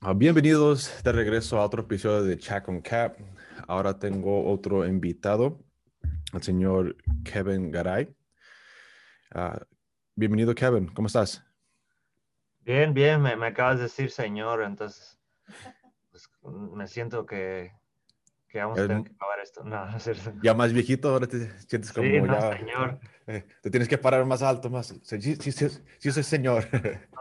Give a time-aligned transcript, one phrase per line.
[0.00, 3.18] Ah, bienvenidos de regreso a otro episodio de Chat con Cap.
[3.66, 5.58] Ahora tengo otro invitado,
[6.32, 8.14] el señor Kevin Garay.
[9.30, 9.60] Ah,
[10.14, 10.88] bienvenido, Kevin.
[10.88, 11.44] ¿Cómo estás?
[12.60, 13.20] Bien, bien.
[13.20, 15.18] Me, me acabas de decir señor, entonces
[16.10, 16.30] pues,
[16.72, 17.72] me siento que,
[18.54, 19.64] que vamos a tener que acabar esto.
[19.64, 20.32] No, no es cierto.
[20.40, 22.56] Ya más viejito, ahora te sientes como Sí, no, ya...
[22.56, 23.00] señor.
[23.26, 24.94] eh, te tienes que parar más alto, más.
[25.02, 25.68] Sí, sí, sí,
[25.98, 26.64] sí, soy señor.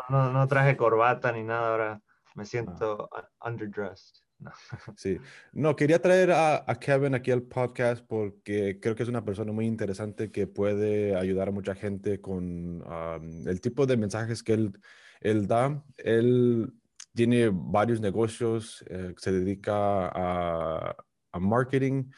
[0.10, 2.32] No, no, no traje corbata ni nada, ahora Ah.
[2.36, 4.22] me siento u- underdressed.
[4.38, 4.52] No.
[4.96, 5.18] Sí,
[5.54, 9.52] no, quería traer a, a Kevin aquí al podcast porque creo que es una persona
[9.52, 14.54] muy interesante que puede ayudar a mucha gente con am, el tipo de mensajes que
[14.54, 14.80] él,
[15.22, 15.84] él da.
[15.98, 16.74] Él
[17.16, 20.96] tiene varios negocios, eh, se dedica a,
[21.34, 22.12] a marketing,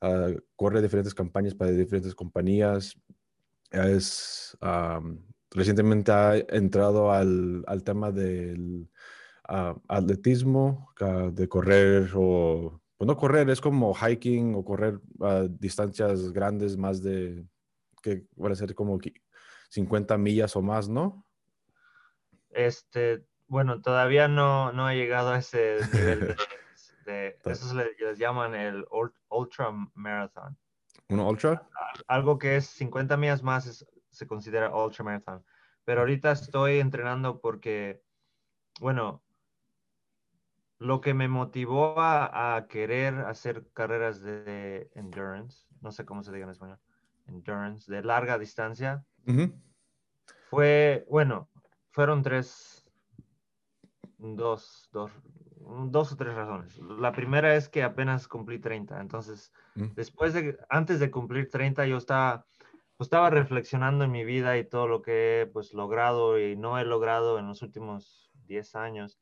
[0.00, 2.96] ah, corre diferentes campañas para diferentes compañías.
[3.70, 4.56] Es,
[5.50, 8.90] recientemente ha entrado al, al tema del
[9.88, 10.92] atletismo,
[11.32, 17.02] de correr o, pues no correr, es como hiking o correr a distancias grandes, más
[17.02, 17.44] de,
[18.02, 19.20] que van a ser como qui-
[19.70, 21.26] 50 millas o más, ¿no?
[22.50, 26.36] Este, bueno, todavía no, no he llegado a ese nivel de,
[27.04, 30.56] de- eso se le- les llaman el ul- ultra marathon.
[31.08, 31.68] ¿Uno ultra?
[32.06, 35.44] Algo que es 50 millas más es- se considera ultra marathon.
[35.84, 38.02] Pero ahorita estoy entrenando porque,
[38.80, 39.22] bueno,
[40.78, 46.32] lo que me motivó a, a querer hacer carreras de endurance, no sé cómo se
[46.32, 46.80] diga en español,
[47.26, 49.04] endurance, de larga distancia,
[50.50, 51.48] fue, bueno,
[51.90, 52.84] fueron tres,
[54.18, 55.10] dos, dos,
[55.90, 56.78] dos o tres razones.
[56.78, 59.96] La primera es que apenas cumplí 30, entonces, Mm.
[59.96, 62.46] después de, antes de cumplir 30, yo estaba,
[62.96, 66.78] pues, estaba reflexionando en mi vida y todo lo que he, pues, logrado y no
[66.78, 69.20] he logrado en los últimos 10 años.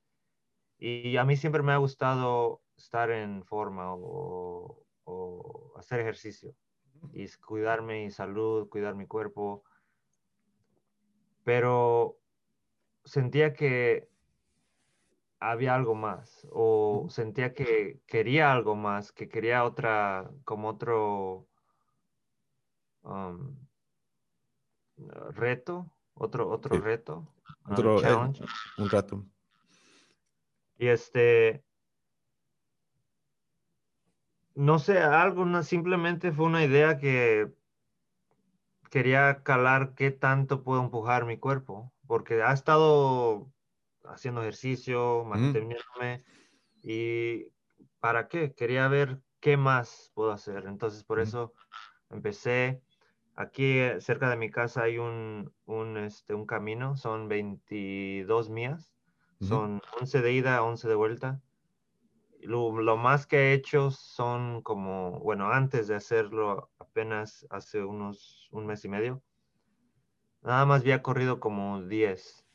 [0.78, 6.56] Y a mí siempre me ha gustado estar en forma o, o hacer ejercicio
[7.12, 9.64] y cuidar mi salud, cuidar mi cuerpo.
[11.44, 12.20] Pero
[13.04, 14.10] sentía que
[15.40, 21.48] había algo más o sentía que quería algo más, que quería otra, como otro
[23.02, 23.56] um,
[25.34, 26.82] reto, otro, otro Sí.
[26.82, 27.26] reto,
[27.68, 28.44] Otro, eh, challenge.
[28.78, 29.24] un rato.
[30.78, 31.64] Y este,
[34.54, 37.52] no sé, algo, simplemente fue una idea que
[38.90, 43.50] quería calar qué tanto puedo empujar mi cuerpo, porque ha estado
[44.04, 46.24] haciendo ejercicio, manteniéndome,
[46.82, 47.52] y
[48.00, 48.54] ¿para qué?
[48.54, 50.66] Quería ver qué más puedo hacer.
[50.66, 51.30] Entonces, por Ujú.
[51.30, 51.54] eso
[52.10, 52.82] empecé.
[53.36, 58.94] Aquí eh, cerca de mi casa hay un, un, este, un camino, son 22 millas,
[59.40, 59.62] Ujú.
[59.62, 61.42] son 11 de ida, 11 de vuelta.
[62.40, 68.48] Lo, lo más que he hecho son como, bueno, antes de hacerlo apenas hace unos
[68.52, 69.22] un mes y medio,
[70.42, 72.46] nada más había corrido como 10.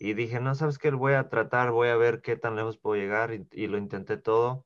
[0.00, 0.90] Y dije, no, ¿sabes qué?
[0.90, 3.34] Voy a tratar, voy a ver qué tan lejos puedo llegar.
[3.34, 4.64] Y, y lo intenté todo.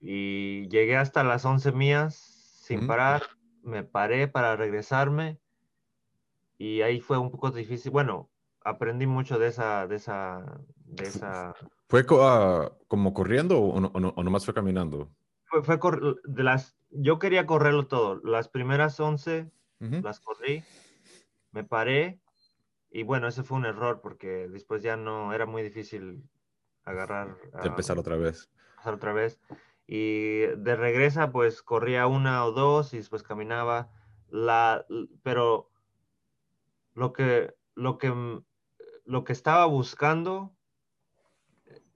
[0.00, 3.22] Y llegué hasta las 11 millas sin parar.
[3.62, 5.38] Me paré para regresarme.
[6.58, 7.90] Y ahí fue un poco difícil.
[7.90, 8.28] Bueno,
[8.62, 11.54] aprendí mucho de esa, de esa, de esa.
[11.88, 15.10] ¿Fue ah, como corriendo o, no- o no- o nomás fue caminando?
[15.46, 18.20] Fue, fue cor- de las, yo quería correrlo todo.
[18.24, 19.50] Las primeras 11
[19.80, 20.00] Ujú.
[20.02, 20.62] las corrí,
[21.52, 22.20] me paré.
[22.94, 26.30] Y bueno, ese fue un error porque después ya no era muy difícil
[26.84, 27.36] agarrar.
[27.40, 28.48] De ah, empezar otra vez.
[28.76, 29.40] pasar otra vez.
[29.84, 33.90] Y de regresa, pues corría una o dos y después caminaba.
[34.28, 34.86] La,
[35.24, 35.72] pero
[36.94, 38.42] lo que, lo que, m-
[39.04, 40.54] lo que estaba buscando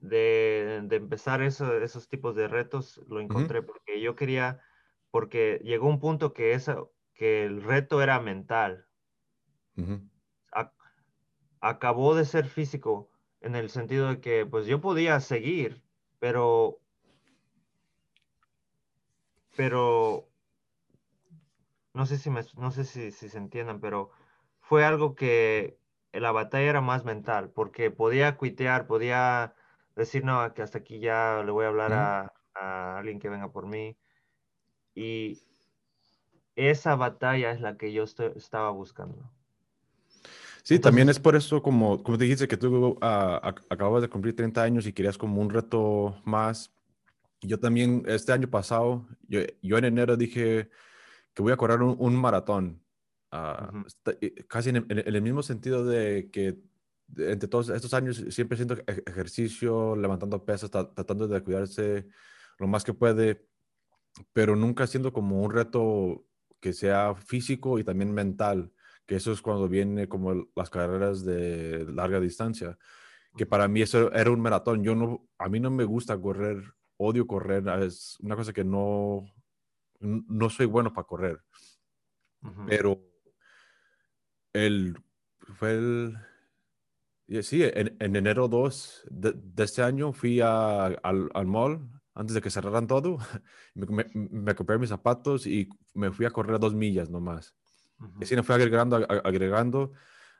[0.01, 4.59] de, de empezar eso- esos tipos de retos, lo encontré porque yo quería,
[5.11, 6.77] porque llegó un punto que, esa,
[7.13, 8.85] que el reto era mental.
[9.77, 10.09] Ac-
[11.61, 13.09] acabó de ser físico
[13.41, 15.83] en el sentido de que pues yo podía seguir,
[16.19, 16.81] pero
[19.55, 20.27] pero
[21.93, 24.11] no sé si me, no sé si, si se entiendan, pero
[24.59, 25.79] fue algo que
[26.13, 29.55] la batalla era más mental, porque podía cuitear, podía
[29.95, 33.51] decir, no, que hasta aquí ya le voy a hablar a, a alguien que venga
[33.51, 33.97] por mí.
[34.95, 35.41] Y
[36.55, 39.31] esa batalla es la que yo estoy- estaba buscando.
[40.69, 44.35] Sí, también Entonces- es por eso, como, como te dijiste, que tú acababas de cumplir
[44.35, 46.71] 30 años y querías como un reto más.
[47.41, 50.69] Yo también, este año pasado, yo, yo en enero dije
[51.33, 52.83] que voy a correr un, un maratón.
[53.31, 53.87] Ujú.
[53.87, 56.59] está- eh, casi en, el- en el mismo sentido de que
[57.17, 62.07] entre todos estos años siempre haciendo ej- ejercicio, levantando pesas, tra- tratando de cuidarse
[62.59, 63.47] lo más que puede,
[64.33, 66.25] pero nunca haciendo como un reto
[66.59, 68.71] que sea físico y también mental,
[69.09, 72.77] que eso es cuando viene como las carreras de larga distancia,
[73.37, 74.83] que para mí eso era un maratón.
[74.83, 76.63] Yo no, a mí no me gusta correr,
[76.97, 79.25] odio correr, es una cosa que no,
[80.01, 81.39] no soy bueno para correr,
[82.67, 83.01] pero
[84.53, 84.95] el,
[85.55, 86.17] fue el,
[87.43, 92.33] sí, en, en enero 2 de, de este año fui a- al, al mall antes
[92.35, 93.17] de que cerraran todo.
[93.75, 97.55] Me, me- me compré mis zapatos y me fui a correr dos millas nomás.
[97.99, 98.19] Ujú.
[98.19, 99.91] Y así me fui agregando, agregando,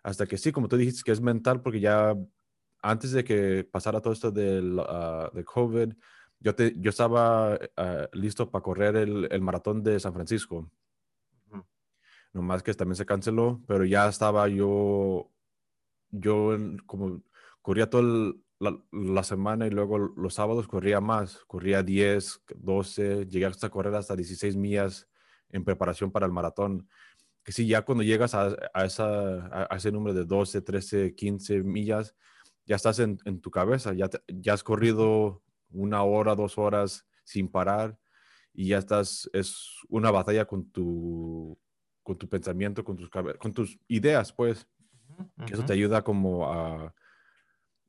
[0.04, 2.16] hasta que sí, como tú dijiste, que es mental, porque ya
[2.82, 5.94] antes de que pasara todo esto del ah, de COVID,
[6.40, 10.72] yo, te, yo estaba ah, listo para correr el, el maratón de San Francisco.
[12.34, 15.32] Nomás que también se canceló, pero ya estaba yo,
[16.12, 17.24] yo como
[17.62, 23.26] corría toda el- la, la semana y luego los sábados corría más, corría 10, 12,
[23.28, 25.08] llegué hasta correr hasta 16 millas
[25.50, 26.90] en preparación para el maratón.
[27.50, 31.16] Que sí, ya cuando llegas a, a esa, a, a ese número de 12, 13,
[31.16, 32.14] 15 millas,
[32.68, 35.42] ya estás en, en tu cabeza, ya, te- ya has corrido
[35.72, 37.98] una hora, dos horas sin parar
[38.54, 41.58] y ya estás, es una batalla con tu,
[42.04, 44.68] con tu pensamiento, con tus, cabe- con tus ideas, pues,
[45.48, 46.94] que eso te ayuda como a,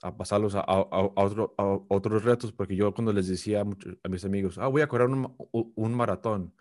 [0.01, 3.65] a pasarlos a, a- a otro- a otros retos, porque yo cuando les decía a,
[3.65, 6.55] muchos- mis amigos, ah, voy a correr un maratón,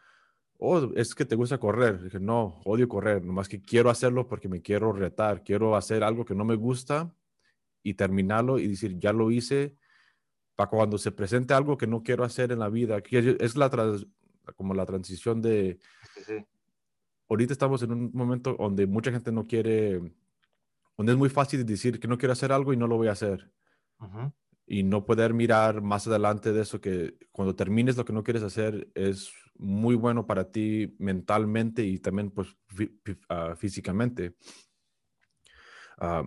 [0.61, 4.49] oh, es que te gusta correr, dije, no, odio correr, nomás que quiero hacerlo porque
[4.49, 7.13] me quiero retar, quiero hacer algo que no me gusta
[7.81, 9.75] y terminarlo y decir, ya lo hice,
[10.55, 13.69] para cuando se presente algo que no quiero hacer en la vida, que es- la
[13.69, 14.05] trans-
[14.57, 15.79] como la transición de,
[16.15, 16.45] Sí, sí.
[17.29, 20.01] ahorita estamos en un momento donde mucha gente no quiere,
[20.97, 23.13] donde es muy fácil decir que no quiero hacer algo y no lo voy a
[23.13, 23.49] hacer.
[24.01, 24.33] Ujú.
[24.67, 28.43] Y no poder mirar más adelante de eso, que cuando termines lo que no quieres
[28.43, 32.55] hacer es muy bueno para ti mentalmente y también pues
[33.27, 34.35] ah, físicamente.
[35.97, 36.23] Ah,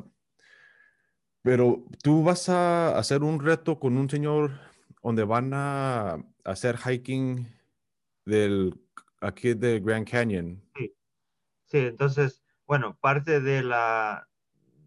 [1.43, 4.52] pero tú vas a hacer un reto con un señor
[5.02, 7.49] donde van a hacer hiking
[8.25, 8.81] del
[9.20, 10.62] aquí de Grand Canyon.
[10.76, 10.94] Sí,
[11.67, 14.29] sí, entonces, bueno, parte de la,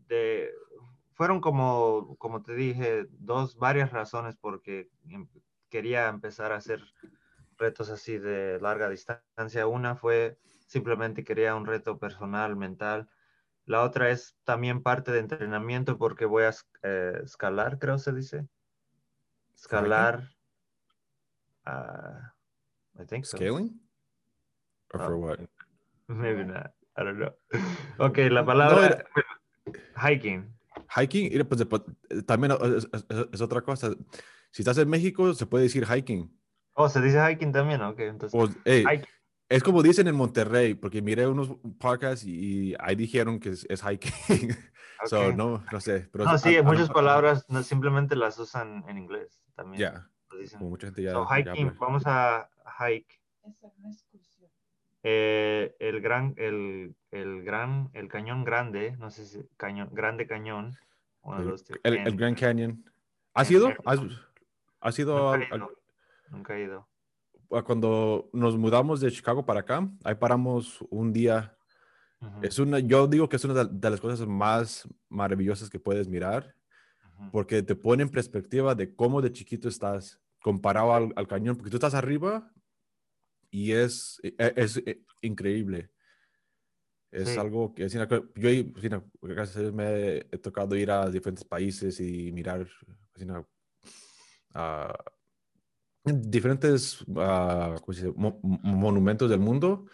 [0.08, 0.50] de,
[1.14, 5.28] fueron como, como te dije, dos, varias razones porque em-
[5.70, 6.82] quería empezar a hacer
[7.58, 9.68] retos así de larga distancia.
[9.68, 10.38] Una fue
[10.68, 13.10] simplemente quería un reto personal, mental.
[13.66, 16.54] La otra es también parte de entrenamiento porque voy a
[16.84, 18.48] eh, escalar, creo se dice.
[19.56, 20.30] Escalar.
[21.66, 22.34] ah,
[23.00, 23.38] I think so.
[23.38, 23.80] Scaling?
[24.94, 25.18] Or for Oh.
[25.18, 25.40] what?
[26.08, 26.72] Maybe not.
[26.98, 27.34] I don't know.
[27.98, 29.06] Ok, la palabra era-
[29.98, 30.54] hiking.
[30.96, 31.66] Hiking, pues,
[32.26, 32.88] también es-
[33.32, 33.92] es otra cosa.
[34.52, 36.30] Si estás en México, se puede decir hiking.
[36.76, 38.00] Oh, se dice hiking también, ok.
[38.02, 39.06] Entonces, O, hey, hiking.
[39.50, 41.50] es como dicen en Monterrey, porque miré unos
[41.80, 44.50] podcasts y, y ahí dijeron que es, es hiking.
[45.08, 45.36] So, ok.
[45.36, 46.08] no, no sé.
[46.12, 49.82] Pero No, es- sí, a- muchas palabras no, simplemente las usan en inglés también.
[49.82, 50.10] Ya,
[50.58, 51.12] como mucha gente ya.
[51.12, 51.80] So, ya hiking, habla.
[51.80, 52.50] vamos a
[52.80, 54.50] hike Hacer una excursión.
[55.04, 60.76] eh, el gran, el, el gran, el cañón grande, no sé si cañón, grande cañón.
[61.22, 62.86] Uno de El, los que el- el Grand Canyon.
[63.34, 63.74] ¿Has ido?
[63.86, 64.00] ¿Has,
[64.80, 65.68] has ido Nunca al-
[66.30, 66.88] Nunca he ido.
[67.52, 69.88] a cuando nos mudamos de Chicago para acá?
[70.04, 71.56] Ahí paramos un día.
[72.20, 76.08] Ujú, Es una, yo digo que es una de, las cosas más maravillosas que puedes
[76.08, 76.56] mirar.
[77.18, 77.32] ujú.
[77.32, 81.70] porque te pone en perspectiva de cómo de chiquito estás comparado al, al cañón, porque
[81.72, 82.52] tú estás arriba
[83.50, 85.92] y es, e- e- es, eh, increíble.
[87.12, 87.40] Es Sí.
[87.40, 88.50] algo que yo
[89.22, 92.68] gracias a Dios me he tocado ir a diferentes países y mirar
[94.54, 94.94] ah,
[96.14, 98.14] diferentes ah, ¿cómo se dice?
[98.18, 99.88] Mo- mo- monumentos del mundo.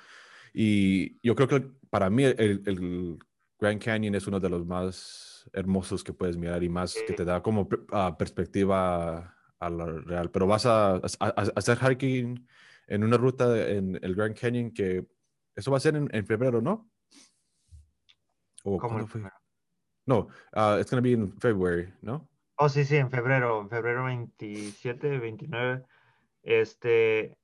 [0.54, 3.20] Y yo creo que para mí el, el
[3.60, 7.26] Grand Canyon es uno de los más hermosos que puedes mirar y más que te
[7.26, 10.32] da como ah, perspectiva a la real.
[10.32, 12.48] Pero vas a, a- a hacer hiking
[12.88, 15.08] en una ruta en el Grand Canyon que
[15.56, 16.90] eso va a ser en, en febrero, ¿no?
[18.64, 19.22] ¿O ¿Cómo fue?
[20.06, 22.28] No, uh, it's going to be in February, ¿no?
[22.58, 25.84] Oh, sí, sí, en febrero, en febrero 27, 29.
[26.44, 27.38] Este,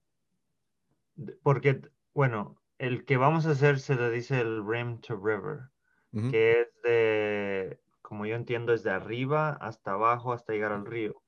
[1.43, 1.81] porque,
[2.13, 5.69] bueno, el que vamos a hacer se le dice el Rim to River,
[6.31, 11.21] que es de, como yo entiendo, es de arriba hasta abajo hasta llegar al río.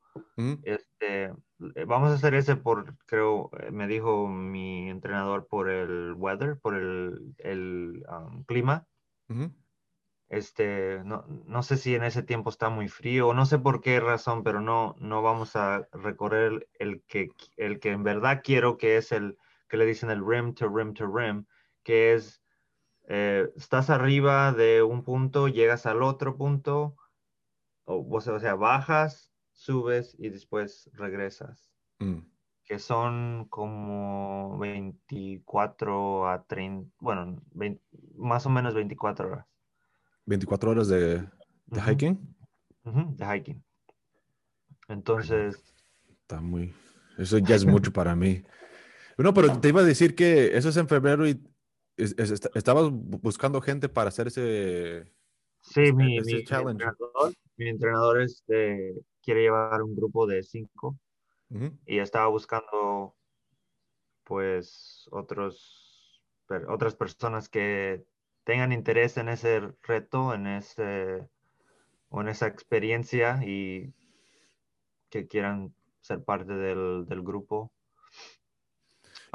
[0.64, 6.14] Este, eh, vamos a hacer ese por, creo, eh, me dijo mi entrenador por el
[6.14, 8.88] weather, por el, el um, clima.
[10.30, 14.00] Este, no, no sé si en ese tiempo está muy frío, no sé por qué
[14.00, 18.98] razón, pero no, no vamos a recorrer el que, el que en verdad quiero, que
[18.98, 21.46] es el que le dicen el rim to rim to rim,
[21.84, 22.44] que es,
[23.08, 26.96] eh, estás arriba de un punto, llegas al otro punto,
[27.86, 32.20] o, o sea, bajas, subes y después regresas, Mm.
[32.66, 37.84] que son como 24 a 30, bueno, 20
[38.16, 39.49] más o menos 24 horas.
[40.30, 41.90] 24 horas de, de Ujú.
[41.92, 42.36] hiking.
[42.86, 43.64] Ujú, de hiking.
[44.88, 45.74] Entonces,
[46.22, 46.74] Está muy.
[47.18, 48.44] Eso ya es mucho para mí.
[49.18, 51.42] No, pero te iba a decir que eso es en febrero y
[51.98, 55.12] es- es- est- estabas bu- buscando gente para hacer ese.
[55.62, 56.72] sí, ese- mi, ese mi- challenge.
[56.84, 60.98] entrenador, mi entrenador este, quiere llevar un grupo de cinco
[61.50, 61.72] Ujú.
[61.88, 63.16] y estaba buscando,
[64.24, 68.06] pues, otros, per- otras personas que
[68.44, 71.28] tengan interés en ese reto, en ese,
[72.10, 73.94] o en esa experiencia y
[75.10, 77.72] que quieran ser parte del, del grupo.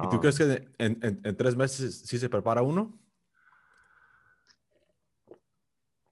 [0.01, 0.45] ¿Y tú Um, crees que
[0.79, 2.99] en, en- en tres meses sí se prepara uno?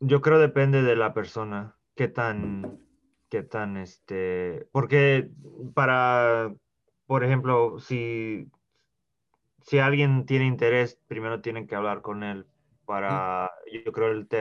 [0.01, 2.81] Yo creo depende de la persona, qué tan,
[3.29, 5.31] qué tan, este, porque
[5.75, 6.53] para,
[7.07, 8.51] por ejemplo, si,
[9.63, 12.47] si alguien tiene interés, primero tienen que hablar con él
[12.85, 14.41] para, yo creo te,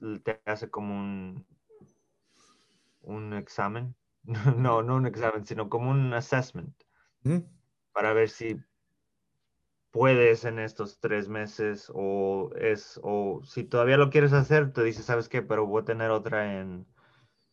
[0.00, 1.46] él te hace como un,
[3.02, 3.94] un examen,
[4.56, 6.74] no, no un examen, sino como un assessment.
[7.92, 8.60] Para ver si
[9.90, 15.02] puedes en estos tres meses o es o si todavía lo quieres hacer te dice
[15.02, 16.86] sabes qué pero voy a tener otra en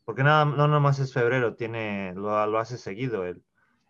[0.05, 3.43] porque nada no nomás es febrero tiene lo, lo hace seguido él.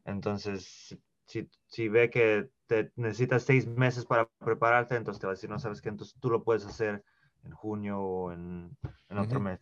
[0.06, 5.36] Entonces si, si ve que te necesitas seis meses para prepararte entonces te va a
[5.36, 7.04] decir no sabes qué entonces tú lo puedes hacer
[7.44, 8.78] en junio o en,
[9.10, 9.50] en otro Ujú.
[9.50, 9.60] mes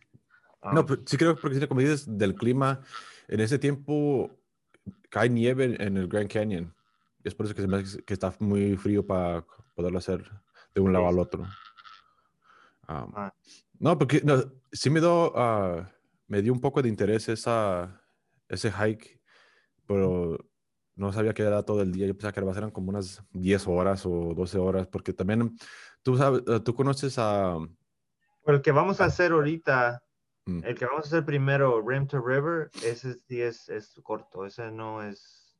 [0.72, 2.80] No, Um, pero sí creo porque como dices del clima,
[3.28, 4.30] en ese tiempo
[5.10, 6.74] cae nieve en, en el Grand Canyon.
[7.22, 10.28] Es por eso que se me hace que está muy frío para poderlo hacer
[10.74, 11.42] de un lado al otro.
[12.88, 13.32] Um, Ah.
[13.78, 15.88] No, porque no, sí me dio, ah,
[16.28, 18.00] me dio un poco de interés esa,
[18.48, 19.20] ese hike,
[19.86, 20.38] pero
[20.96, 22.06] no sabía que era todo el día.
[22.06, 25.56] Yo pensaba que eran como unas 10 horas o 12 horas, porque también
[26.02, 27.56] tú sabes, ah, tú conoces a...
[28.46, 30.02] el que vamos a hacer ahorita
[30.48, 34.46] Mm, El que vamos a hacer primero, Rim to River, ese sí es, es corto,
[34.46, 35.56] ese no es,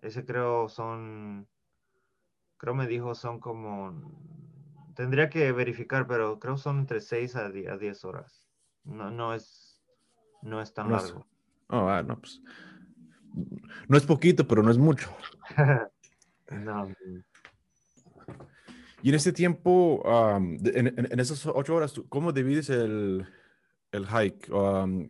[0.00, 1.46] ese creo son,
[2.56, 3.92] creo me dijo son como,
[4.94, 8.48] tendría que verificar, pero creo son entre 6 a 10, a 10 horas.
[8.84, 9.82] No, no es,
[10.42, 11.26] no es tan No es- largo.
[11.68, 12.40] oh, ah, no, pues,
[13.88, 15.08] no es poquito, pero no es mucho.
[16.50, 16.88] no,
[19.02, 20.02] Y en este tiempo,
[20.36, 23.26] en, en- esas ocho horas, ¿tú- ¿cómo divides el,
[23.92, 24.48] el hike?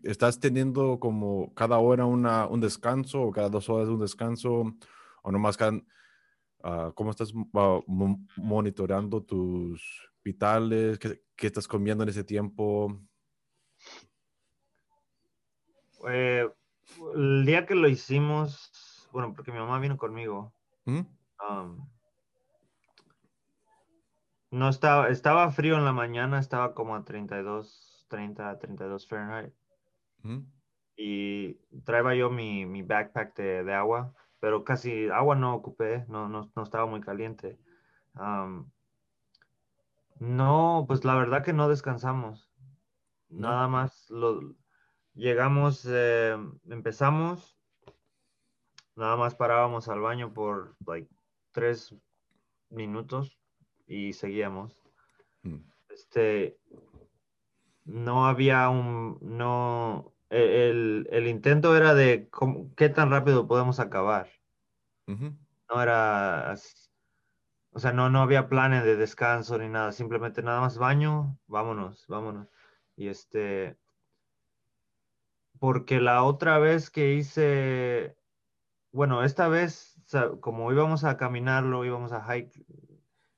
[0.02, 4.75] ¿Estás teniendo como cada hora una, un descanso o cada dos horas un descanso?
[5.23, 5.80] ¿O nomás cada,
[6.62, 7.85] ah, cómo estás mo-
[8.37, 10.99] monitoreando tus vitales?
[10.99, 13.00] ¿Qué, qué estás comiendo en ese tiempo?
[16.09, 16.47] Eh,
[17.14, 21.00] el día que lo hicimos, bueno, porque mi mamá vino conmigo, ¿Mm?
[21.48, 21.88] um,
[24.50, 29.54] no estaba, estaba frío en la mañana, estaba como a 32, 30, 32 Fahrenheit.
[30.22, 30.56] ¿Mm?
[30.96, 36.28] y traía yo mi, mi backpack de, de agua, pero casi agua no ocupé, no,
[36.28, 37.58] no, no estaba muy caliente.
[38.14, 38.70] Am,
[40.18, 42.50] no, pues la verdad que no descansamos.
[43.28, 43.48] ¿No?
[43.48, 44.54] Nada más lo,
[45.16, 46.37] llegamos, eh,
[46.68, 47.58] empezamos,
[48.94, 51.11] nada más parábamos al baño por like
[51.52, 51.94] tres
[52.70, 53.38] minutos
[53.87, 54.78] y seguíamos.
[55.42, 55.61] Mm.
[55.88, 56.58] Este,
[57.85, 63.80] no había un, no, e- el, el intento era de cómo- qué tan rápido podemos
[63.80, 64.28] acabar.
[65.68, 66.54] No era,
[67.70, 72.06] o sea, no, no había planes de descanso ni nada, simplemente nada más baño, vámonos,
[72.08, 72.49] vámonos.
[72.96, 73.76] Y este,
[75.58, 78.16] porque la otra vez que hice,
[78.92, 80.00] bueno, esta vez,
[80.40, 82.64] como íbamos a caminarlo, íbamos a hike,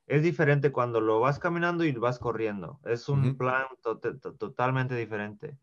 [0.07, 2.81] es diferente cuando lo vas caminando y vas corriendo.
[2.85, 5.59] Es un plan to- to- totalmente diferente.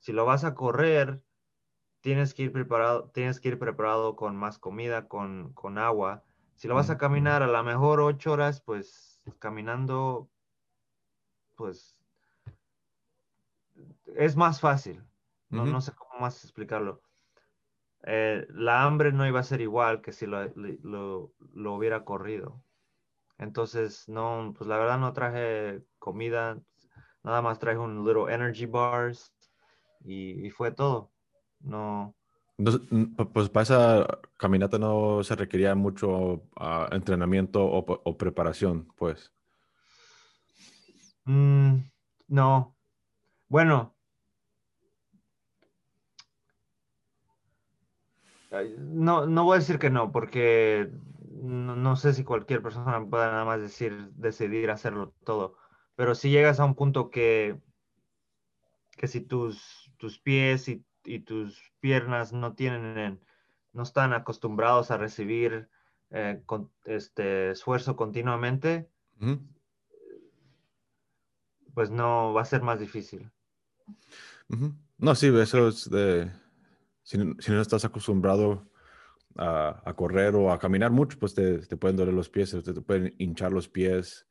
[0.00, 1.22] Si lo vas a correr,
[2.00, 6.24] tienes que ir preparado, tienes que ir preparado con más comida, con, con agua.
[6.56, 10.30] Si lo vas a caminar a lo mejor ocho horas, pues caminando,
[11.56, 11.98] pues
[14.16, 15.05] es más fácil.
[15.50, 17.02] No, no sé cómo más explicarlo.
[18.04, 22.62] eh, la hambre no iba a ser igual que si lo, lo, lo, hubiera corrido.
[23.38, 26.58] Entonces, no, pues la verdad no traje comida,
[27.22, 29.32] nada más traje un little energy bars
[30.04, 31.10] y, y fue todo.
[31.60, 32.14] No,
[32.58, 34.06] pues para esa
[34.38, 39.32] caminata no se requería mucho ah, entrenamiento o, preparación, pues.
[41.24, 41.80] Mm,
[42.28, 42.74] no.
[43.48, 43.95] Bueno.
[48.78, 50.90] No, no voy a decir que no, porque
[51.42, 55.56] no, sé si cualquier persona pueda nada más decir, decidir hacerlo todo.
[55.94, 57.58] Pero si llegas a un punto que,
[58.96, 63.20] que si tus, tus pies y y tus piernas no tienen,
[63.72, 65.68] no están acostumbrados a recibir
[66.10, 66.42] eh,
[66.84, 68.88] este esfuerzo continuamente,
[71.74, 73.30] pues no va a ser más difícil.
[74.98, 76.30] No, sí, eso es de,
[77.06, 78.68] si, no estás acostumbrado
[79.36, 83.52] a, correr o a caminar mucho, pues te, pueden doler los pies, te, pueden hinchar
[83.52, 84.26] los pies.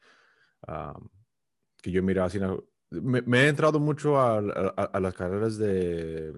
[1.81, 2.37] que yo mira así,
[2.89, 6.33] me, he entrado mucho a, las carreras de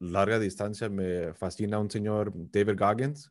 [0.00, 0.88] larga distancia.
[0.88, 3.30] Me fascina un señor, David Goggins.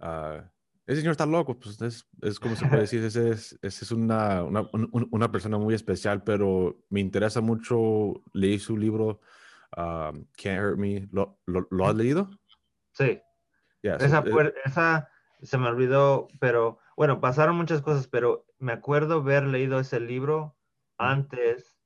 [0.00, 0.50] Ah,
[0.84, 4.42] ese señor está loco, pues es, es como se puede decir, ese es, es una,
[4.42, 8.24] una, una, persona muy especial, pero me interesa mucho.
[8.32, 9.20] Leí su libro,
[9.76, 11.08] ah, Can't Hurt Me.
[11.12, 12.30] ¿Lo, lo, has leído?
[12.92, 13.20] Sí.
[13.82, 15.08] esa, eh esa
[15.42, 20.56] se me olvidó, pero bueno, pasaron muchas cosas, pero me acuerdo haber leído ese libro
[20.98, 21.76] antes,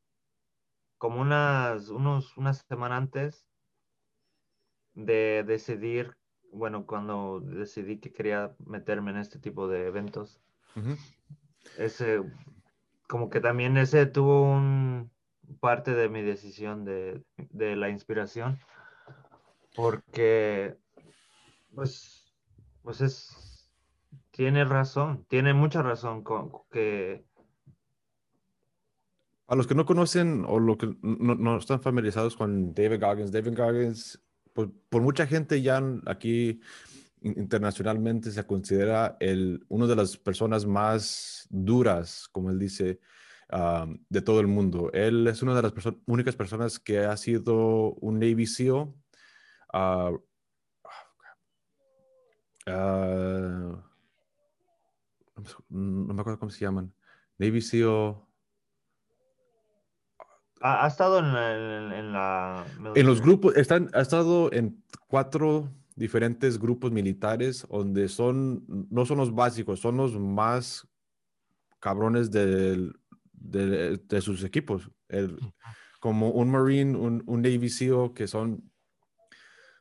[0.99, 3.47] como unas, unos, una semana antes
[4.95, 6.17] de decidir,
[6.53, 10.41] bueno, cuando decidí que quería meterme en este tipo de eventos,
[11.79, 12.23] ese,
[13.09, 15.11] como que también ese tuvo un
[15.61, 18.59] parte de mi decisión de, de la inspiración,
[19.75, 20.77] porque,
[21.75, 22.33] pues,
[22.83, 23.71] pues es,
[24.31, 27.25] tiene razón, tiene mucha razón con que
[29.49, 33.57] a los que no conocen o lo que no, están familiarizados con David Goggins, David
[33.57, 34.21] Goggins,
[34.53, 36.61] por, por mucha gente ya aquí
[37.21, 43.01] internacionalmente se considera el, una de las personas más duras, como él dice,
[43.49, 44.91] de todo el mundo.
[44.93, 45.73] Él es una de las
[46.07, 48.93] únicas personas que ha sido un Navy SEAL.
[49.73, 50.11] Ah,
[52.67, 53.85] ah,
[55.69, 56.93] no me acuerdo cómo se llaman.
[57.39, 58.17] Navy SEAL.
[60.63, 61.33] Ha, estado en,
[62.13, 62.65] la...
[62.95, 69.19] En los grupos, están, ha estado en cuatro diferentes grupos militares donde son, no son
[69.19, 70.89] los básicos, son los más
[71.79, 72.31] cabrones
[73.37, 74.91] de, de, sus equipos.
[75.09, 75.39] El,
[76.01, 78.71] como un Marine, un, un, Navy SEAL, que son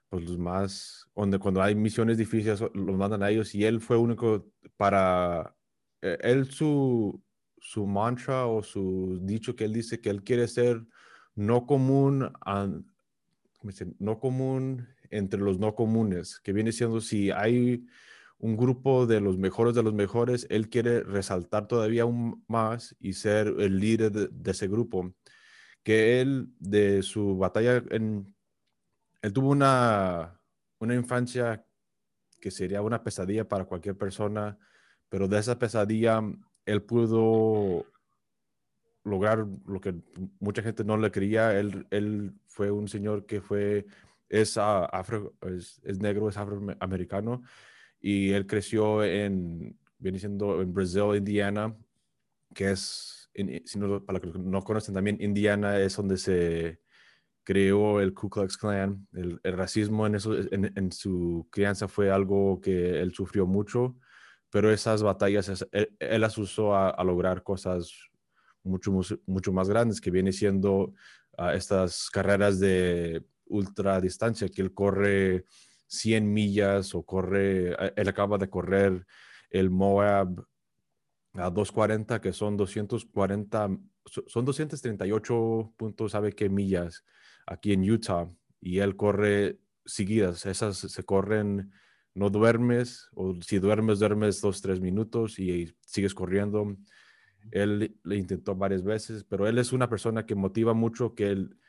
[0.10, 3.98] pues, los más, donde cuando hay misiones difíciles los mandan a ellos y él fue
[3.98, 5.56] único para,
[6.02, 7.22] eh, él su,
[7.58, 10.86] su mantra o su dicho que él dice que él quiere ser
[11.36, 12.32] no común,
[14.00, 17.86] no común entre los no comunes, que viene siendo si hay
[18.38, 23.13] un grupo de los mejores de los mejores, él quiere resaltar todavía aún más y
[23.13, 25.13] ser el líder de, ese grupo.
[25.84, 30.39] Que él, de su batalla, él tuvo una,
[30.80, 31.65] una infancia
[32.39, 34.58] que sería una pesadilla para cualquier persona,
[35.10, 36.21] pero de esa pesadilla
[36.65, 37.86] él pudo
[39.04, 39.95] lograr lo que
[40.39, 41.58] mucha gente no le creía.
[41.58, 43.86] Él, él fue un señor que fue,
[44.30, 47.43] es, afro, es, negro, es afroamericano
[48.06, 51.76] y él creció en, viene siendo en Brasil, Indiana,
[52.54, 53.30] que es,
[54.06, 56.80] para los que no conocen también, Indiana es donde se
[57.44, 59.08] creó el Ku Klux Klan.
[59.13, 63.96] El, racismo en, eso, en, en, su crianza fue algo que él sufrió mucho
[64.56, 67.91] pero esas batallas él, las usó a, lograr cosas
[68.63, 70.94] mucho, mucho más grandes, que viene siendo
[71.38, 75.44] ah, estas carreras de ultra distancia, que él corre
[75.88, 79.06] 100 millas o corre, eh, él acaba de correr
[79.50, 80.45] el Moab
[81.34, 83.78] a 240, que son 240,
[84.28, 87.04] son 238 puntos, sabe qué millas
[87.45, 88.30] aquí en Utah,
[88.62, 91.71] y él corre seguidas, esas se corren
[92.15, 96.78] no duermes, o si duermes, duermes dos, tres minutos y sigues corriendo.
[97.52, 101.60] Él le intentó varias veces, pero él es una persona que motiva mucho, que él,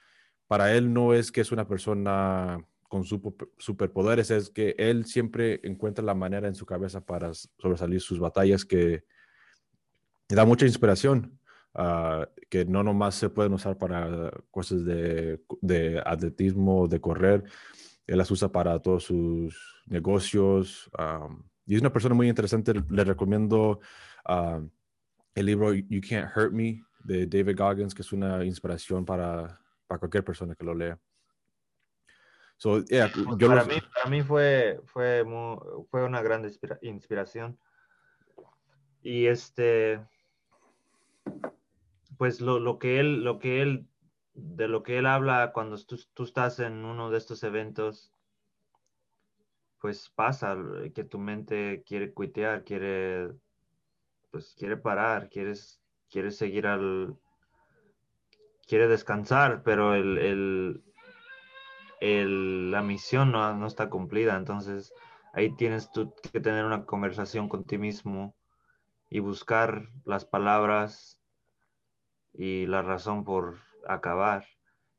[0.46, 6.04] para él no es que es una persona con superpoderes, es que él siempre encuentra
[6.04, 9.04] la manera en su cabeza para sobresalir sus batallas que
[10.28, 11.38] da mucha inspiración,
[11.74, 17.44] ah, que no nomás se pueden usar para cosas de, de atletismo, de correr,
[18.06, 20.90] él las usa para todos sus negocios.
[21.66, 22.72] y es una persona muy interesante.
[22.88, 23.80] Le recomiendo
[25.34, 29.98] el libro You Can't Hurt Me de David Goggins, que es una inspiración para, para
[29.98, 30.98] cualquier persona que lo lea.
[32.58, 35.24] So, yeah, pues para, mí, para mí fue, fue,
[35.90, 37.58] fue una gran inspiración.
[39.02, 40.00] Y este,
[42.16, 43.86] pues lo, lo, que él, lo que él,
[44.34, 48.12] de lo que él habla cuando tú, tú estás en uno de estos eventos,
[49.80, 50.56] pues pasa
[50.94, 53.30] que tu mente quiere cuitear, quiere,
[54.30, 57.16] pues quiere parar, quieres, quiere seguir al,
[58.66, 60.82] quiere descansar, pero el, el,
[62.00, 64.36] la misión no, no, está cumplida.
[64.36, 64.92] Entonces
[65.32, 68.34] ahí tienes tú que tener una conversación con ti mismo
[69.08, 71.20] y buscar las palabras
[72.32, 74.46] y la razón por acabar.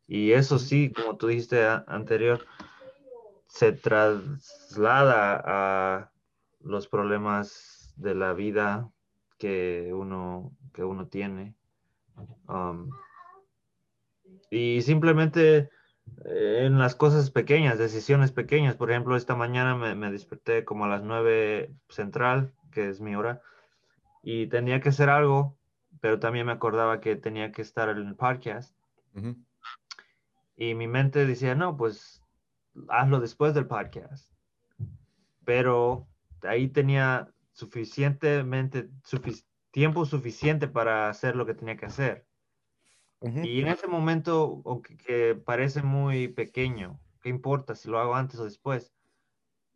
[0.07, 2.45] Y eso sí, como tú dijiste anterior,
[3.47, 6.11] se traslada a
[6.61, 8.89] los problemas de la vida
[9.37, 11.55] que uno, que uno tiene.
[12.47, 12.89] Um,
[14.49, 15.69] y simplemente
[16.25, 18.75] en las cosas pequeñas, decisiones pequeñas.
[18.75, 23.41] Por ejemplo, esta mañana me, desperté como a las 9 central, que es mi hora,
[24.21, 25.57] y tenía que hacer algo,
[26.01, 28.75] pero también me acordaba que tenía que estar en el podcast.
[30.55, 32.21] Y mi mente decía, no, pues
[32.89, 34.31] hazlo después del podcast.
[35.45, 36.07] Pero
[36.43, 38.89] ahí tenía suficientemente,
[39.71, 42.26] tiempo suficiente para hacer lo que tenía que hacer.
[43.21, 48.39] Y en ese momento, aunque que parece muy pequeño, ¿qué importa si lo hago antes
[48.39, 48.93] o después?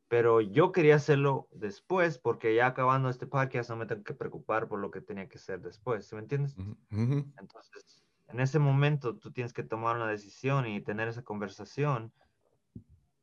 [0.07, 4.67] Pero yo quería hacerlo después porque ya acabando este podcast no me tengo que preocupar
[4.67, 6.55] por lo que tenía que hacer después, me entiendes?
[6.91, 12.11] Entonces, en ese momento tú tienes que tomar una decisión y tener esa conversación.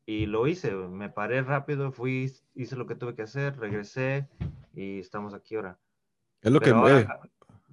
[0.07, 4.27] Y lo hice, me paré rápido, fui, hice lo que tuve que hacer, regresé
[4.73, 5.79] y estamos aquí ahora.
[6.41, 7.07] Es lo que ve,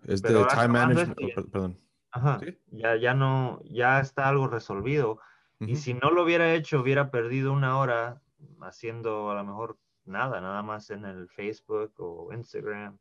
[0.08, 1.18] es de time management,
[1.52, 1.85] perdón.
[2.16, 2.40] Ajá,
[2.72, 5.20] ya, ya no, ya está algo resolvido.
[5.60, 8.22] Y si no lo hubiera hecho, hubiera perdido una hora
[8.62, 12.98] haciendo a lo mejor nada, nada más en el Facebook o Instagram.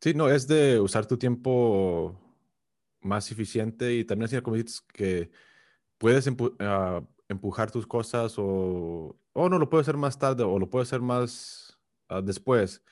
[0.00, 2.18] Sí, no, es de usar tu tiempo
[3.02, 5.30] más eficiente y también así como dices que
[5.98, 6.26] puedes
[6.60, 10.82] ah, empujar tus cosas o, o no lo puedo hacer más tarde o lo puedo
[10.82, 11.78] hacer más
[12.08, 12.82] ah, después.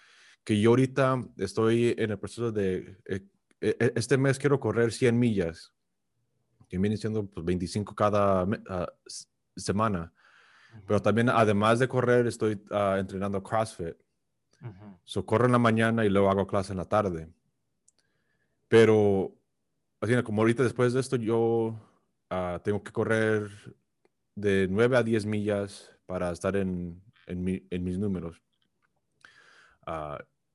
[0.45, 3.32] Que yo ahorita estoy en el proceso de eh,
[3.63, 5.73] este mes quiero correr 100 millas,
[6.69, 8.93] que viene siendo pues, 25 cada ah,
[9.57, 10.13] semana.
[10.87, 13.95] Pero también, además de correr, estoy uh, entrenando CrossFit.
[15.05, 17.29] So, corro en la mañana y luego hago clase en la tarde.
[18.69, 19.37] Pero,
[20.01, 21.79] así como ahorita después de esto, yo
[22.31, 23.51] ah, tengo que correr
[24.35, 28.43] de 9 a 10 millas para estar en, en, mi, en mis números.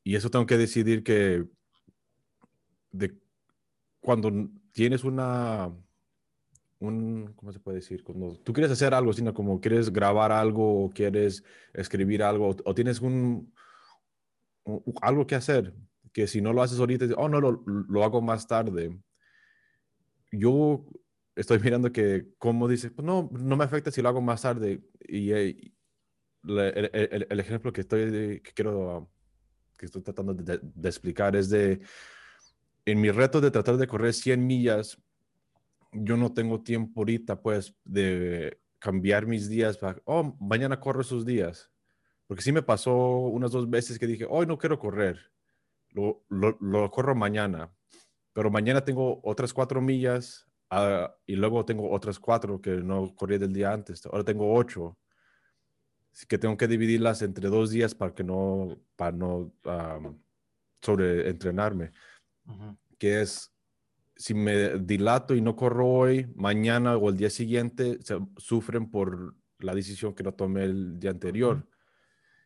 [0.04, 1.46] y eso tengo que decidir que
[2.92, 3.18] de
[4.00, 4.32] cuando
[4.72, 5.72] tienes una,
[6.80, 8.04] un, ¿cómo se puede decir?
[8.04, 12.76] Cuando tú quieres hacer algo, sino como quieres grabar algo o quieres escribir algo o,
[12.76, 13.54] tienes un,
[15.02, 15.74] algo que hacer,
[16.14, 18.98] que si no lo haces ahorita, oh, no, lo, lo hago más tarde.
[20.32, 20.86] Yo
[21.36, 24.82] estoy mirando que, como dice, pues no, no me afecta si lo hago más tarde.
[25.08, 25.74] Y, eh,
[26.44, 29.10] el, el, el, ejemplo que estoy, que quiero,
[29.78, 31.82] que estoy tratando de, de explicar es de
[32.88, 34.98] en mi reto de tratar de correr 100 millas,
[35.92, 41.26] yo no tengo tiempo ahorita, pues, de cambiar mis días para, oh, mañana corro esos
[41.26, 41.70] días.
[42.28, 45.20] Porque sí me pasó unas dos veces que dije, hoy no quiero correr,
[45.90, 47.70] lo, lo, corro mañana.
[48.32, 53.38] Pero mañana tengo otras cuatro millas ah, y luego tengo otras cuatro que no corrí
[53.38, 54.06] del día antes.
[54.06, 54.98] Ahora tengo ocho.
[56.14, 59.52] Así que tengo que dividirlas entre dos días para que no, para no
[62.98, 63.54] que es
[64.16, 69.36] si me dilato y no corro hoy, mañana o el día siguiente se sufren por
[69.60, 71.68] la decisión que no tomé el día anterior.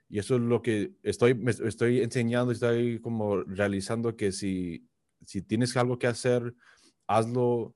[0.10, 4.90] Y eso es lo que estoy, me estoy enseñando, estoy como realizando que si,
[5.26, 6.54] si tienes algo que hacer,
[7.08, 7.76] hazlo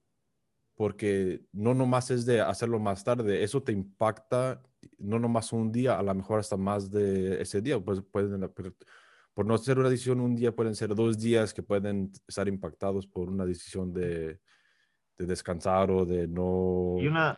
[0.75, 4.61] porque no nomás es de hacerlo más tarde, eso te impacta
[4.97, 8.43] no nomás un día, a lo mejor hasta más de ese día, pues pueden
[9.35, 13.05] por no ser una decisión un día, pueden ser dos días que pueden estar impactados
[13.05, 14.39] por una decisión de,
[15.17, 16.95] de descansar o de no...
[16.99, 17.35] Y una,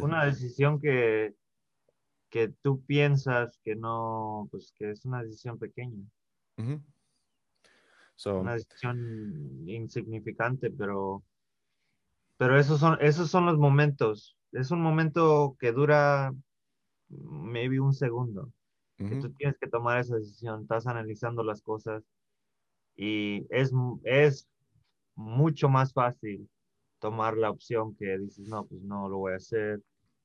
[0.00, 1.34] una, decisión que,
[2.30, 6.04] que tú piensas que no, pues que es una decisión pequeña.
[8.24, 11.24] una decisión insignificante, pero,
[12.36, 14.36] pero esos, son, esos son los momentos.
[14.52, 16.32] Es un momento que dura
[17.08, 18.52] maybe un segundo,
[18.98, 19.20] que Ujú.
[19.20, 22.02] tú tienes que tomar esa decisión, estás analizando las cosas
[22.96, 23.72] y es,
[24.04, 24.48] es
[25.14, 26.48] mucho más fácil
[26.98, 29.80] tomar la opción que dices, no, pues no lo voy a hacer,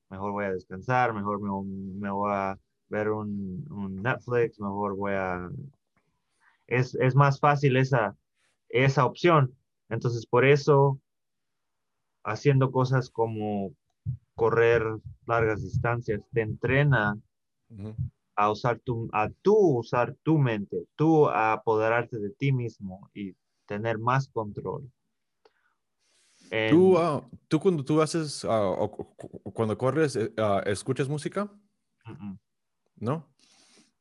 [0.09, 1.49] mejor voy a descansar, mejor me,
[1.99, 2.57] me voy a
[2.89, 5.51] ver un, un, Netflix, mejor voy a...
[6.65, 8.15] Es, es más fácil esa,
[8.69, 9.55] esa opción.
[9.89, 10.99] Entonces, por eso,
[12.23, 13.75] haciendo cosas como
[14.33, 14.83] correr
[15.27, 17.15] largas distancias, te entrena
[17.69, 17.95] Ujú.
[18.35, 23.35] A usar tu, a tú usar tu mente, tú a apoderarte de ti mismo y
[23.65, 24.91] tener más control.
[26.51, 31.51] En- ¿Tú, ah, tú cuando tú haces, ah, o cu- cuando corres, ah, escuchas música?
[32.05, 32.33] Mm,
[32.97, 33.27] ¿No?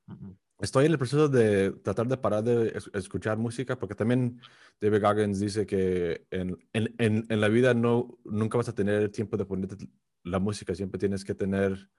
[0.07, 0.33] mm.
[0.61, 4.41] Estoy en el proceso de tratar de parar de es- escuchar música porque también
[4.81, 9.11] David Goggins dice que en, en- en- en la vida no, nunca vas a tener
[9.11, 9.77] tiempo de ponerte
[10.23, 11.91] la música, siempre tienes que tener,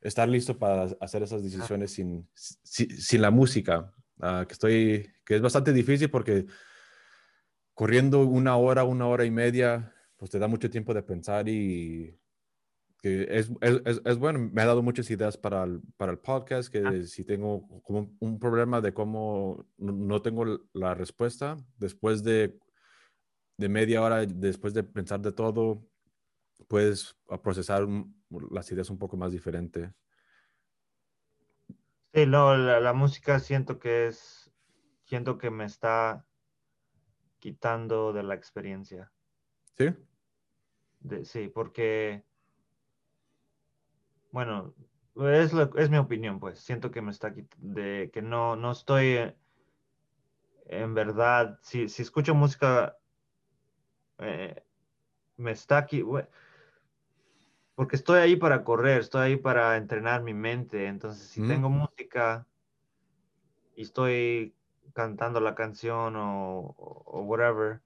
[0.00, 5.36] estar listo para hacer esas decisiones sin, si- sin la música, ah, que estoy, que
[5.36, 6.46] es bastante difícil porque
[7.74, 12.16] corriendo una hora, una hora y media, pues te da mucho tiempo de pensar y
[13.02, 16.70] que es, es, es, bueno, me ha dado muchas ideas para el, para el podcast,
[16.70, 22.58] que si tengo como un, problema de cómo no, no tengo la respuesta, después de,
[23.56, 25.89] de media hora, después de pensar de todo,
[26.68, 27.86] puedes a procesar
[28.50, 29.92] las ideas un poco más diferente.
[32.12, 34.52] Sí, no, la, la música siento que es,
[35.04, 36.26] siento que me está
[37.38, 39.12] quitando de la experiencia.
[39.76, 39.94] ¿Sí?
[41.00, 42.24] De- sí, porque,
[44.32, 44.74] bueno,
[45.16, 46.60] es, lo- es mi opinión, pues.
[46.60, 49.36] Siento que me está quit- de que no, no estoy eh,
[50.66, 51.58] en verdad.
[51.62, 52.96] Si, si escucho música,
[54.18, 54.62] eh,
[55.36, 56.02] me está aquí,
[57.80, 60.86] porque estoy ahí para correr, estoy ahí para entrenar mi mente.
[60.86, 61.48] Entonces, si Ujú.
[61.48, 62.46] tengo música
[63.74, 64.54] y estoy
[64.92, 67.80] cantando la canción o, o- whatever,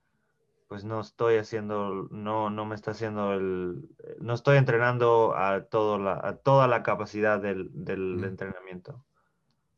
[0.67, 5.97] pues no estoy haciendo, no, no me está haciendo el, no estoy entrenando a, todo
[6.01, 8.25] la, a toda la capacidad del, del Mm.
[8.25, 9.05] entrenamiento.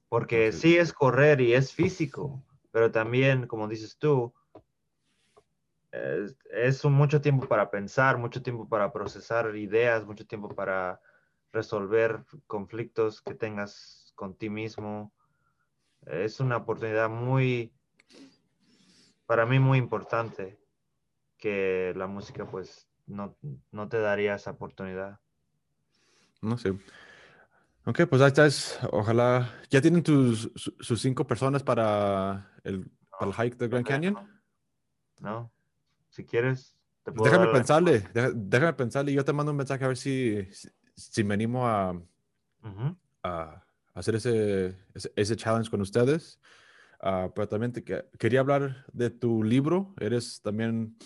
[0.08, 4.32] Porque Entonces- sí es correr y es físico, pero también, como dices tú,
[6.24, 11.00] es, es un mucho tiempo para pensar, mucho tiempo para procesar ideas, mucho tiempo para
[11.52, 15.12] resolver conflictos que tengas con ti mismo.
[16.06, 17.72] Es una oportunidad muy,
[19.26, 20.58] para mí muy importante
[21.38, 23.36] que la música pues no,
[23.72, 25.18] no te daría esa oportunidad.
[26.42, 26.74] No sé.
[27.84, 28.78] Ok, pues ahí estás.
[28.90, 29.48] Ojalá.
[29.70, 34.14] ¿Ya tienen tus, su- sus cinco personas para el, para el hike del Grand Canyon?
[35.20, 35.52] ¿No?
[36.16, 36.74] Si quieres,
[37.04, 39.12] te puedo Déjame pensarle, deja- déjame pensarle.
[39.12, 42.00] Yo te mando un mensaje a ver si, si, si me animo a,
[43.22, 46.40] a hacer ese, ese, ese challenge con ustedes.
[47.02, 49.94] Ah, pero también te que- quería hablar de tu libro.
[50.00, 50.96] Eres también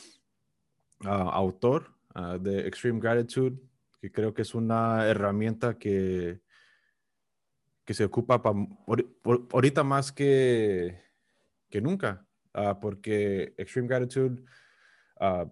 [1.04, 3.58] ah, autor ah, de Extreme Gratitude,
[4.00, 6.40] que creo que es una herramienta que,
[7.84, 8.54] que se ocupa pa-
[9.50, 11.02] ahorita más que,
[11.68, 12.24] que nunca,
[12.80, 14.44] porque Extreme Gratitude,
[15.20, 15.46] ah,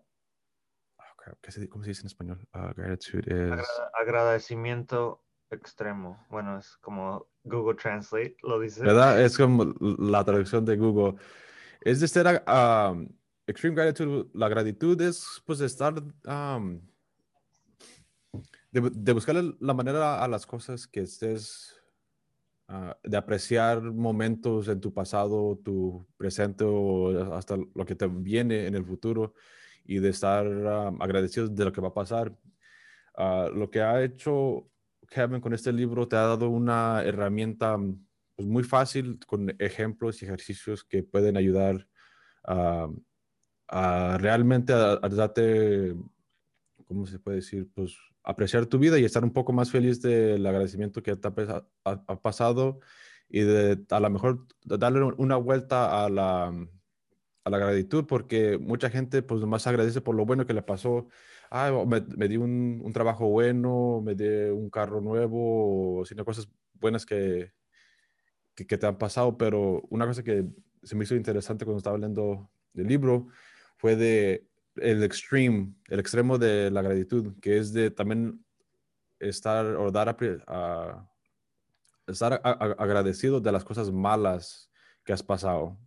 [0.98, 2.48] ah, crap, ¿qué se- ¿cómo se dice en español?
[2.52, 3.52] Ah, gratitude es...
[3.52, 6.26] Agra- agradecimiento extremo.
[6.31, 8.83] Bueno, es como Google Translate lo dice.
[8.83, 9.22] ¿Verdad?
[9.22, 9.64] Es como
[9.98, 11.18] la traducción de Google.
[11.81, 13.09] Es de ser, um,
[13.46, 15.94] extreme gratitude, la gratitud es pues estar,
[16.26, 16.81] um,
[18.70, 21.77] de, de buscar la manera a las cosas que estés,
[22.68, 28.66] ah, de apreciar momentos en tu pasado, tu presente o hasta lo que te viene
[28.66, 29.35] en el futuro
[29.85, 32.37] y de estar ah, agradecido de lo que va a pasar.
[33.16, 34.70] Ah, lo que ha hecho
[35.09, 40.22] Kevin con este libro te ha dado una herramienta mm, pues, muy fácil con ejemplos
[40.22, 41.87] y ejercicios que pueden ayudar
[42.44, 42.88] a,
[43.68, 45.94] a realmente a, a darte,
[46.87, 47.68] ¿cómo se puede decir?
[47.74, 47.96] Pues
[48.28, 52.22] apreciar tu vida y estar un poco más feliz del agradecimiento que te ha, ha-
[52.22, 52.80] pasado
[53.28, 56.48] y a lo mejor darle una vuelta a la,
[57.44, 61.08] a la gratitud porque mucha gente pues nomás agradece por lo bueno que le pasó.
[61.86, 67.52] Me, di un, un trabajo bueno, me di un carro nuevo, sino cosas buenas que,
[68.54, 70.44] que, que te han pasado, pero una cosa que
[70.82, 73.28] se me hizo interesante cuando estaba leyendo el libro
[73.76, 74.48] fue de
[74.82, 78.44] el extreme, el extremo de la gratitud, que es de también
[79.18, 81.08] estar o dar apre- a,
[82.06, 84.70] estar a- a- agradecido de las cosas malas
[85.04, 85.78] que has pasado.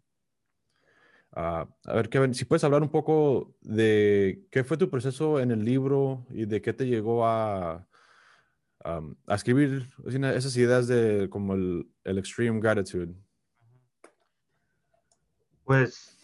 [1.34, 5.51] Ah, a ver, Kevin, si puedes hablar un poco de qué fue tu proceso en
[5.51, 7.88] el libro y de qué te llegó a,
[8.84, 13.15] a escribir esas ideas de como el, el extreme gratitude.
[15.63, 16.17] Pues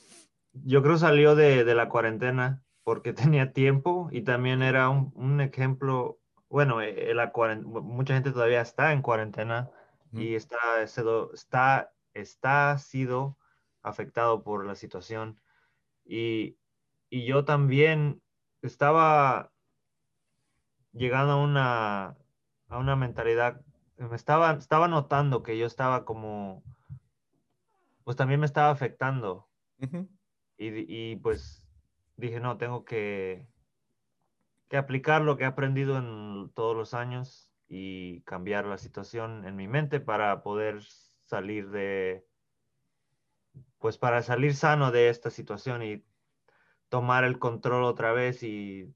[0.64, 5.42] yo creo salió de, de, la cuarentena porque tenía tiempo y también era un, un
[5.42, 9.70] ejemplo, bueno, eh, la mucha gente todavía está en cuarentena
[10.12, 13.38] y está, está, está sido
[13.82, 15.40] afectado por la situación.
[16.06, 16.58] Y,
[17.10, 18.22] y yo también
[18.62, 19.52] estaba
[20.94, 22.18] llegando a una,
[22.70, 23.62] a una mentalidad,
[23.98, 26.64] me estaba, estaba notando que yo estaba como,
[28.04, 29.48] pues también me estaba afectando.
[30.58, 31.68] Y, y, pues
[32.16, 33.48] dije, no, tengo que,
[34.70, 39.56] que aplicar lo que he aprendido en todos los años y cambiar la situación en
[39.56, 40.82] mi mente para poder
[41.26, 42.26] salir de,
[43.80, 46.04] pues para salir sano de esta situación y
[46.90, 48.94] tomar el control otra vez y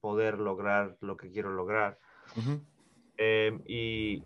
[0.00, 1.98] poder lograr lo que quiero lograr.
[3.16, 4.22] Em, y,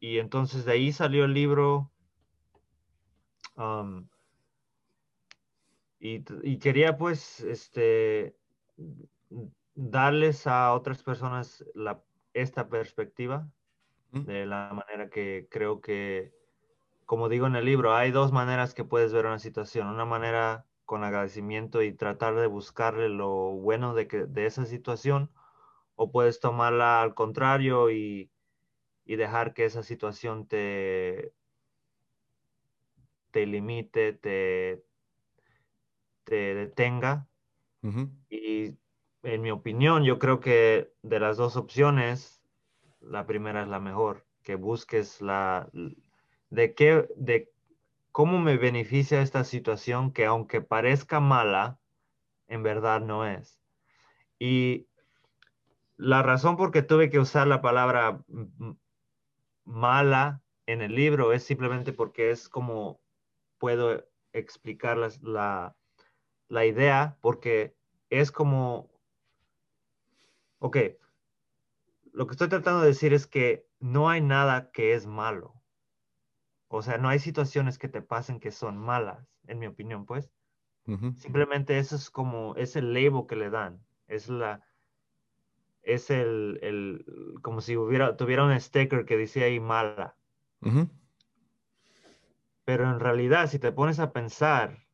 [0.00, 1.90] y, entonces de ahí salió el libro.
[3.56, 4.08] Um,
[6.00, 8.34] y, y, quería pues este,
[9.74, 13.48] darles a otras personas la, esta perspectiva
[14.12, 16.32] de la manera que creo que,
[17.06, 19.86] como digo en el libro, hay dos maneras que puedes ver una situación.
[19.86, 25.30] Una manera con agradecimiento y tratar de buscarle lo bueno de, que, de esa situación
[25.94, 28.30] o puedes tomarla al contrario y,
[29.04, 31.32] dejar que esa situación te,
[33.32, 34.84] te limite, te,
[36.24, 37.26] te detenga.
[38.28, 38.76] Y
[39.22, 42.42] en mi opinión, yo creo que de las dos opciones,
[43.00, 45.70] la primera es la mejor, que busques la
[46.50, 47.50] de qué, de
[48.12, 51.78] cómo me beneficia esta situación que aunque parezca mala,
[52.48, 53.58] en verdad no es.
[54.38, 54.88] Y
[55.96, 58.24] la razón por que tuve que usar la palabra
[59.64, 63.00] mala en el libro es simplemente porque es como
[63.58, 65.76] puedo explicar la, la,
[66.50, 67.74] idea, porque
[68.10, 68.90] es como,
[70.58, 70.76] ok,
[72.12, 75.54] lo que estoy tratando de decir es que no hay nada que es malo.
[76.68, 80.30] O sea, no hay situaciones que te pasen que son malas, en mi opinión, pues.
[81.16, 83.80] Simplemente eso es como, es el label que le dan.
[84.08, 84.64] Es la,
[85.82, 87.04] es el, el,
[87.42, 90.16] como si hubiera, tuviera un sticker que dice ahí mala.
[92.64, 94.89] Pero en realidad, si te pones a pensar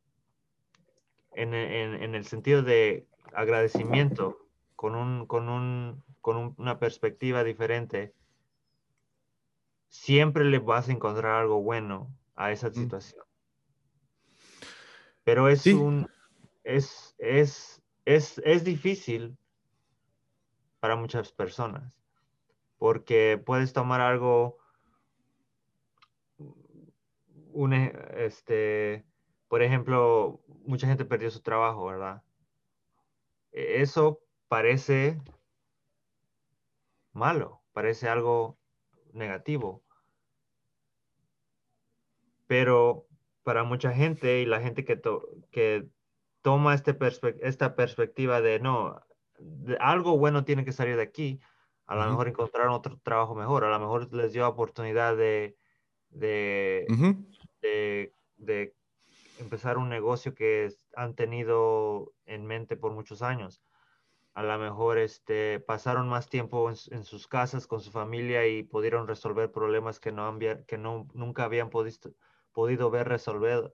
[1.36, 4.38] en, en, en el sentido de agradecimiento,
[4.74, 8.14] con, un, con, un, con una perspectiva diferente,
[9.88, 13.24] siempre le vas a encontrar algo bueno a esa situación.
[15.24, 16.08] Pero es un,
[16.62, 19.36] es, es, es, es difícil
[20.80, 21.92] para muchas personas,
[22.78, 24.58] porque puedes tomar algo,
[27.52, 29.04] un, este,
[29.48, 32.22] por ejemplo, mucha gente perdió su trabajo, ¿verdad?
[33.52, 35.20] E, eso parece
[37.12, 38.58] malo, parece algo
[39.12, 39.82] negativo.
[42.46, 43.06] Pero
[43.42, 45.00] para mucha gente y la gente que,
[45.50, 45.88] que
[46.42, 46.96] toma este
[47.40, 49.00] esta perspectiva de no,
[49.80, 51.40] algo bueno tiene que salir de aquí.
[51.86, 55.56] A lo mejor encontrar otro trabajo mejor, a lo mejor les dio oportunidad de,
[56.10, 56.86] de,
[58.36, 58.75] de,
[59.38, 63.62] empezar un negocio que han tenido en mente por muchos años.
[64.34, 69.08] A lo mejor este, pasaron más tiempo en, sus casas con su familia y pudieron
[69.08, 72.12] resolver problemas que, no, que no, nunca habían podido,
[72.52, 73.72] podido ver resolver,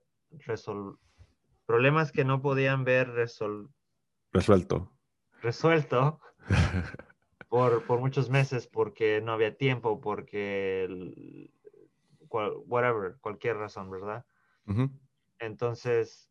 [1.65, 4.93] problemas que no podían ver resuelto
[5.41, 6.19] resuelto
[7.49, 10.87] por, por, muchos meses porque no había tiempo, porque
[12.29, 14.25] whatever, cualquier razón, ¿verdad?
[15.43, 16.29] Entonces,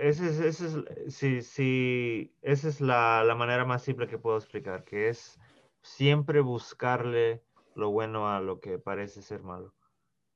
[0.00, 0.62] esa es,
[1.08, 5.38] sí, sí, esa es la, la, manera más simple que puedo explicar, que es
[5.82, 7.42] siempre buscarle
[7.74, 9.74] lo bueno a lo que parece ser malo.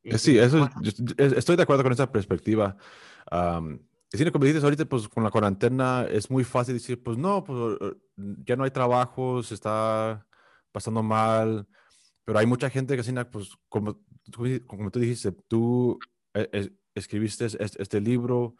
[0.02, 0.68] Y sí, eso,
[1.18, 2.76] estoy de acuerdo con esa perspectiva
[4.12, 7.78] sí, como dices ahorita, pues con la cuarentena es muy fácil decir, pues no, pues
[7.80, 7.96] eh,
[8.44, 10.26] ya no hay trabajo, se está
[10.72, 11.66] pasando mal,
[12.24, 14.00] pero hay mucha gente que, pues como,
[14.66, 15.98] como tú dijiste, tú
[16.34, 18.54] eh, escribiste este, libro,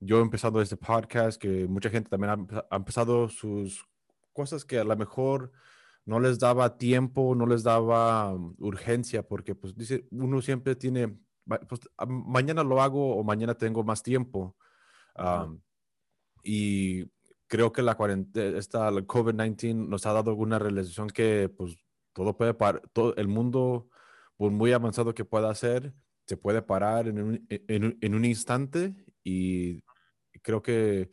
[0.00, 3.86] yo he empezado este podcast, que mucha gente también ha, empezado sus
[4.32, 5.52] cosas que a lo mejor
[6.04, 11.16] no les daba tiempo, no les daba um, urgencia, porque pues dice, uno siempre tiene
[11.44, 14.56] pues, mañana lo hago o mañana tengo más tiempo.
[16.42, 17.04] y
[17.46, 21.76] creo que la cuarentena, esta COVID-19 nos ha dado una realización que pues
[22.12, 23.88] todo puede parar, todo el mundo,
[24.36, 25.94] por muy avanzado que pueda ser,
[26.26, 29.82] se puede parar en un, en, en un instante y
[30.42, 31.10] creo que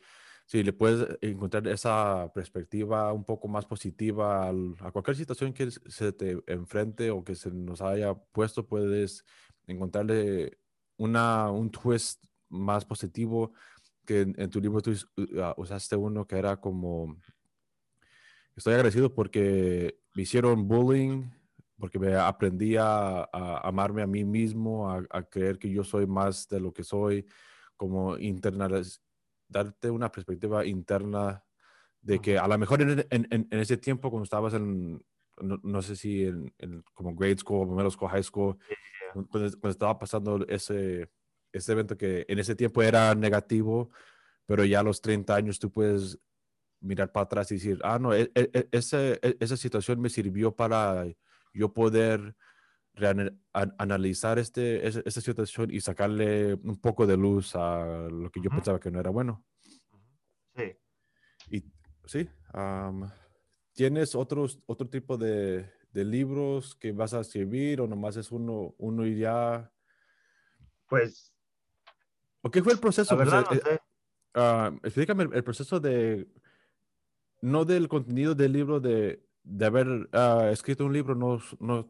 [0.49, 6.11] si le puedes encontrar esa perspectiva un poco más positiva a cualquier situación que se
[6.11, 9.24] te enfrente o que se nos haya puesto, puedes
[9.67, 10.57] encontrarle
[10.97, 13.53] una, un twist más positivo
[14.07, 14.91] que en, tu libro tú
[15.39, 17.15] ah, usaste uno que era como,
[18.55, 21.30] estoy agradecido porque me hicieron bullying,
[21.80, 23.23] porque me aprendí a,
[23.63, 27.25] amarme a mí mismo, a, a, creer que yo soy más de lo que soy,
[27.77, 29.01] como internaliz
[29.47, 31.43] darte una perspectiva interna
[32.01, 35.03] de que a lo mejor en, en, ese tiempo cuando estabas en,
[35.41, 36.53] no, sé si en,
[36.93, 38.57] como grade school, middle school, high school,
[39.32, 41.09] cuando, estaba pasando ese,
[41.51, 43.89] ese evento que en ese tiempo era negativo,
[44.45, 46.19] pero ya a los 30 años tú puedes
[46.80, 50.55] mirar para atrás y decir, ah, no, e, e, e, ese, esa situación me sirvió
[50.55, 51.05] para
[51.54, 52.36] yo poder
[53.54, 58.80] analizar este, esta situación y sacarle un poco de luz a lo que yo pensaba
[58.80, 59.45] que no era bueno.
[60.56, 60.78] Sí.
[61.50, 61.64] Y
[62.06, 62.30] sí,
[63.74, 68.76] ¿tienes otros, otro tipo de, de, libros que vas a escribir o nomás es uno,
[68.78, 69.72] uno y ya?
[70.88, 71.34] Pues...
[72.41, 73.16] ¿O qué fue el proceso?
[73.16, 73.80] La verdad, pues, eh,
[74.34, 76.28] ah, explícame el, proceso de,
[77.41, 81.87] no del contenido del libro, de, de haber ah, escrito un libro, no, no,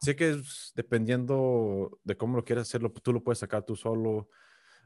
[0.00, 4.28] sé que es dependiendo de cómo lo quieras hacerlo, tú lo puedes sacar tú solo.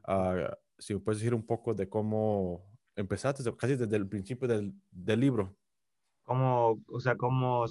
[0.04, 5.20] Ah, si puedes decir un poco de cómo empezaste, casi desde el principio del, del
[5.20, 5.56] libro.
[6.24, 7.64] ¿Cómo, o sea, cómo,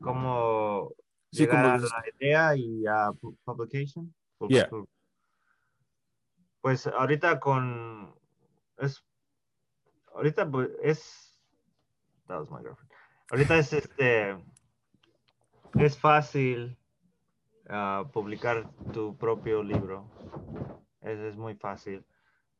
[0.00, 0.92] cómo
[1.30, 1.86] sí, llegar como...
[1.86, 3.10] a la idea y a
[3.44, 4.14] publication?
[4.48, 4.68] Yeah.
[6.60, 8.14] Pues ahorita con,
[8.78, 9.04] es,
[10.14, 11.38] ahorita pues, es,
[12.26, 12.87] that was my girlfriend.
[13.30, 14.36] Ahorita es este,
[15.74, 16.78] es fácil
[18.12, 20.10] publicar tu propio libro.
[21.02, 22.04] Es, es muy fácil.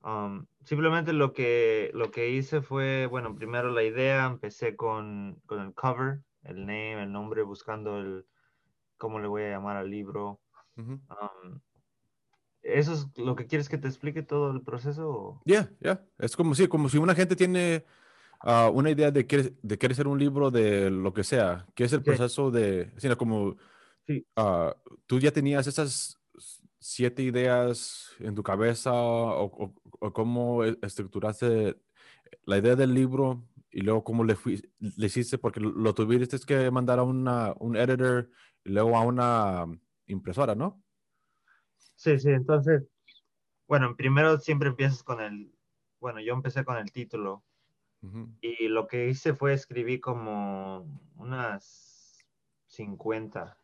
[0.02, 5.60] Um, simplemente lo que, lo que hice fue, bueno, primero la idea, empecé con, con,
[5.60, 8.26] el cover, el name, el nombre, buscando el,
[8.96, 10.40] cómo le voy a llamar al libro.
[10.76, 11.60] Um,
[12.62, 15.40] ¿Eso es lo que quieres que te explique todo el proceso?
[15.44, 16.04] Ya, ya.
[16.18, 17.84] Es como si, como si una gente tiene
[18.44, 21.66] uh, una idea de que, de querer hacer un libro de lo que sea.
[21.74, 23.56] ¿Qué es el proceso de, sino como
[24.08, 24.26] Sí.
[24.36, 24.74] Ah,
[25.06, 26.18] ¿Tú ya tenías esas
[26.78, 29.74] siete ideas en tu cabeza o,
[30.14, 31.76] cómo e, estructuraste
[32.44, 34.34] la idea del libro y luego cómo le,
[34.78, 35.36] le hiciste?
[35.36, 38.30] Porque lo tuviste que mandar a una, un editor
[38.64, 39.66] y luego a una
[40.06, 40.82] impresora, ¿no?
[41.94, 42.84] Sí, sí, entonces,
[43.66, 45.52] bueno, primero siempre empiezas con el,
[46.00, 47.44] bueno, yo empecé con el título
[48.40, 50.86] y lo que hice fue escribir como
[51.16, 52.24] unas
[52.68, 53.58] 50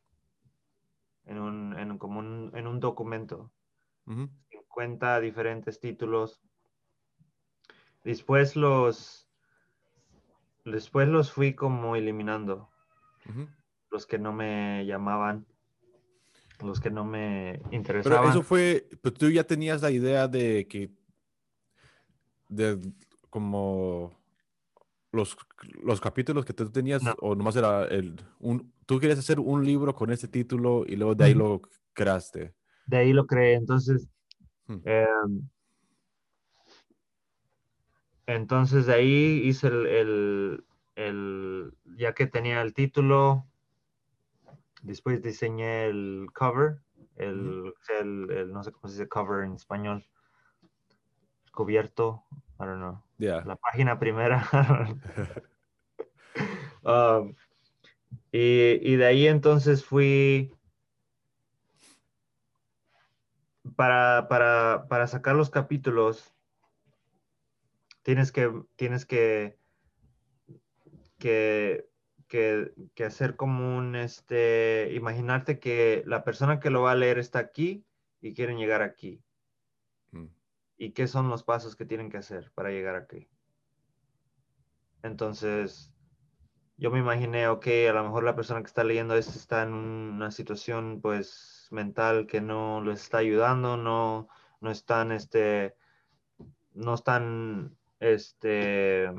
[1.27, 3.53] en un, en, como un, en un documento.
[4.51, 6.43] 50 diferentes títulos.
[8.03, 9.29] Después los,
[10.65, 12.71] después los fui como eliminando.
[13.91, 15.47] Los que no me llamaban,
[16.63, 18.21] los que no me interesaban.
[18.21, 20.91] Pero eso fue, pero tú ya tenías la idea de que,
[22.49, 22.79] de
[23.31, 24.13] como
[25.15, 25.37] los,
[25.83, 29.95] los capítulos que tú tenías, o nomás era el, un, tú querías hacer un libro
[29.95, 31.63] con ese título y luego de ahí lo
[31.93, 32.55] creaste.
[32.87, 34.09] De ahí lo creé, entonces,
[34.67, 34.81] hmm.
[34.85, 35.49] em,
[38.27, 40.65] entonces de ahí hice el, el,
[40.97, 43.47] el, ya que tenía el título,
[44.83, 46.81] después diseñé el cover,
[47.17, 50.05] el, el, no sé cómo se dice cover en español,
[51.53, 52.25] cubierto,
[52.61, 53.03] I don't know.
[53.19, 54.49] La página primera.
[56.85, 57.35] Um,
[58.31, 60.53] y, de ahí entonces fui
[63.77, 66.35] para, para, sacar los capítulos.
[68.03, 69.59] Tienes que, tienes que,
[71.19, 71.87] que,
[72.29, 77.39] que, hacer como un, este, imaginarte que la persona que lo va a leer está
[77.39, 77.87] aquí
[78.21, 79.23] y quieren llegar aquí.
[80.77, 83.29] Y qué son los pasos que tienen que hacer para llegar aquí.
[85.03, 85.95] Entonces,
[86.77, 89.73] yo me imaginé, ok, a lo mejor la persona que está leyendo esto está en
[89.73, 94.29] una situación pues mental que no les está ayudando, no,
[94.61, 95.77] no están, este,
[96.73, 99.13] no están, este,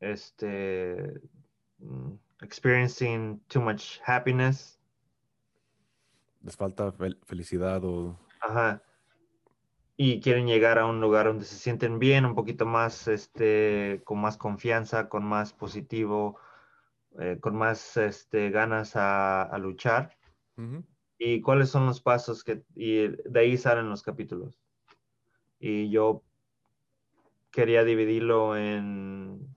[0.00, 1.20] este,
[1.78, 4.78] mm, experiencing too much happiness.
[6.42, 6.92] les falta
[7.24, 8.16] felicidad o...
[8.40, 8.80] Ajá.
[9.98, 14.20] Y quieren llegar a un lugar donde se sienten bien, un poquito más, este, con
[14.20, 16.38] más confianza, con más positivo,
[17.18, 20.16] eh, con más este, ganas a, luchar.
[21.18, 24.60] Y cuáles son los pasos que, y de ahí salen los capítulos.
[25.58, 26.22] Y yo
[27.50, 29.48] quería dividirlo en,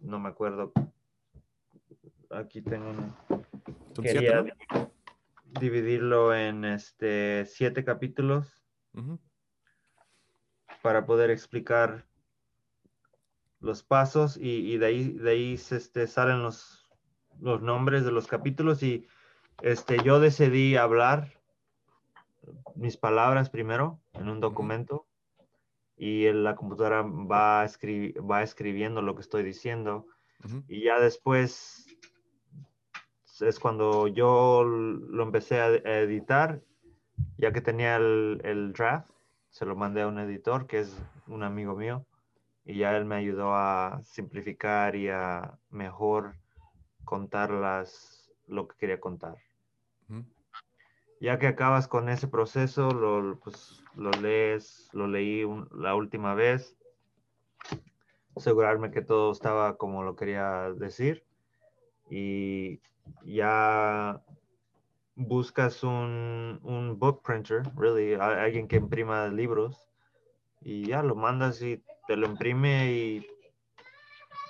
[0.00, 0.72] no me acuerdo,
[2.30, 3.14] aquí tengo un,
[4.02, 4.44] quería
[5.60, 8.63] dividirlo en este siete capítulos
[10.82, 12.06] para poder explicar
[13.60, 16.86] los pasos y, de ahí, de ahí este, salen los,
[17.40, 19.06] los nombres de los capítulos y
[19.62, 21.32] este, yo decidí hablar
[22.74, 25.06] mis palabras primero en un documento
[25.96, 30.06] y la computadora va, va escribiendo lo que estoy diciendo
[30.68, 31.86] y ya después
[33.40, 35.68] es cuando yo lo empecé a
[36.00, 36.60] editar,
[37.38, 39.10] ya que tenía el, el draft,
[39.50, 40.96] se lo mandé a un editor que es
[41.26, 42.04] un amigo mío
[42.64, 46.34] y ya él me ayudó a simplificar y a mejor
[47.04, 49.36] contar las, lo que quería contar.
[51.20, 56.76] Ya que acabas con ese proceso, lo, pues, lo lees, lo leí la última vez,
[58.36, 61.22] asegurarme que todo estaba como lo quería decir
[62.10, 62.80] y
[63.24, 64.20] ya
[65.16, 69.88] buscas un, un book printer, really, alguien que imprima libros
[70.60, 73.26] y ya lo mandas y te lo imprime y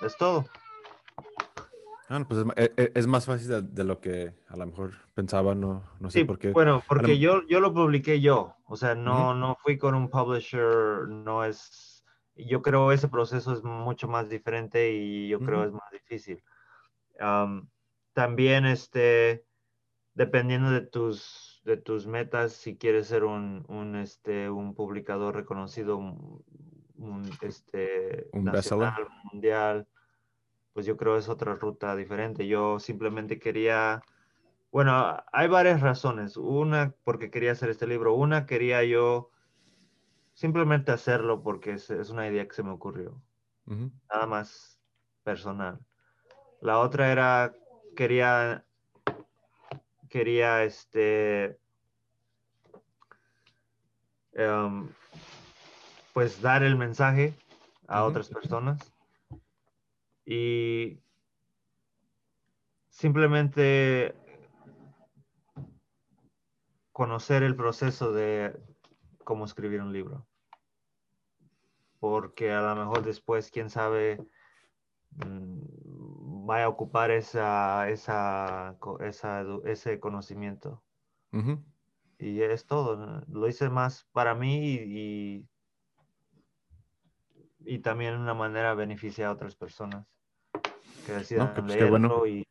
[0.01, 0.45] es todo.
[2.07, 5.83] Ah, pues e, e, es, más fácil de, lo que a lo mejor pensaba, no,
[5.99, 6.51] no sé por qué.
[6.51, 11.07] Bueno, porque yo, yo lo publiqué yo, o sea, no, no fui con un publisher,
[11.07, 12.05] no es,
[12.35, 16.43] yo creo ese proceso es mucho más diferente y yo creo es más difícil.
[18.13, 19.43] también, este,
[20.15, 25.97] dependiendo de tus, de tus metas, si quieres ser un, un, este, un publicador reconocido,
[25.97, 29.87] un, este, un nacional, mundial,
[30.73, 32.47] pues yo creo es otra ruta diferente.
[32.47, 34.01] Yo simplemente quería,
[34.71, 36.37] bueno, hay varias razones.
[36.37, 38.13] Una, porque quería hacer este libro.
[38.13, 39.29] Una, quería yo
[40.33, 43.21] simplemente hacerlo porque es, una idea que se me ocurrió.
[43.65, 44.79] Nada más
[45.23, 45.79] personal.
[46.61, 47.53] La otra era,
[47.95, 48.64] quería,
[50.15, 51.59] quería, este,
[54.31, 54.87] em,
[56.13, 57.33] pues dar el mensaje
[57.85, 58.93] a otras personas
[60.25, 61.01] y
[62.87, 64.15] simplemente
[66.93, 68.57] conocer el proceso de
[69.25, 70.25] cómo escribir un libro.
[71.99, 74.25] Porque a lo mejor después, quién sabe,
[75.11, 75.84] mm,
[76.45, 78.75] vaya a ocupar esa, esa,
[79.65, 80.83] ese conocimiento.
[82.17, 83.23] Y es todo.
[83.27, 85.47] Lo hice más para mí y,
[87.59, 90.07] y también una manera beneficia a otras personas
[91.05, 92.45] que deciden pues, leerlo y,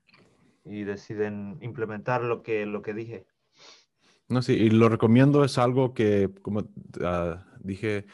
[0.65, 3.27] deciden implementar lo que, lo que dije.
[4.29, 6.65] No, sí, y lo recomiendo, es algo que, como
[7.03, 8.07] ah, dije,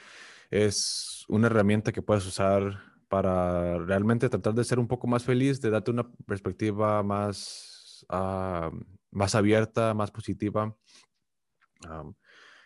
[0.51, 5.61] es una herramienta que puedes usar para realmente tratar de ser un poco más feliz,
[5.61, 8.71] de darte una perspectiva más, ah,
[9.11, 10.77] más abierta, más positiva.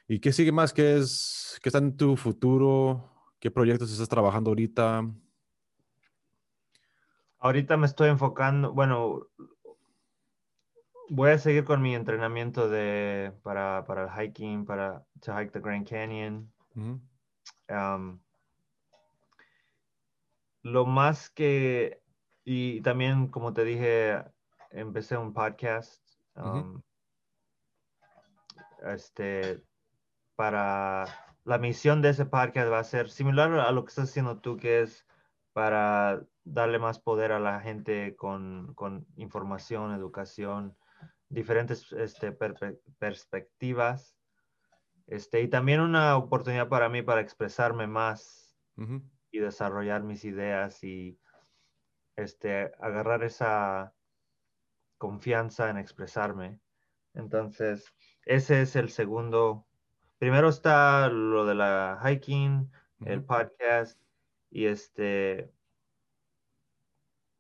[0.06, 0.74] ¿Y qué sigue más?
[0.74, 3.10] ¿Qué, es, ¿Qué está en tu futuro?
[3.40, 5.10] ¿Qué proyectos estás trabajando ahorita?
[7.38, 9.28] Ahorita me estoy enfocando, bueno,
[11.08, 15.60] voy a seguir con mi entrenamiento de, para, para el hiking, para to hike the
[15.60, 16.52] Grand Canyon.
[20.64, 22.02] Lo más que,
[22.42, 24.24] y también como te dije,
[24.70, 26.02] empecé un podcast.
[28.82, 29.62] Este,
[30.34, 31.06] para
[31.44, 34.56] la misión de ese podcast va a ser similar a lo que estás haciendo tú,
[34.56, 35.06] que es
[35.52, 38.74] para darle más poder a la gente con,
[39.16, 40.76] información, educación,
[41.28, 42.32] diferentes este,
[42.98, 44.16] perspectivas.
[45.06, 48.56] Este, y también una oportunidad para mí para expresarme más
[49.34, 51.18] y desarrollar mis ideas y
[52.14, 53.92] este, agarrar esa
[54.96, 56.60] confianza en expresarme.
[57.14, 57.92] Entonces,
[58.26, 59.66] ese es el segundo.
[60.18, 62.70] Primero está lo de la hiking,
[63.04, 64.00] el podcast
[64.50, 65.52] y este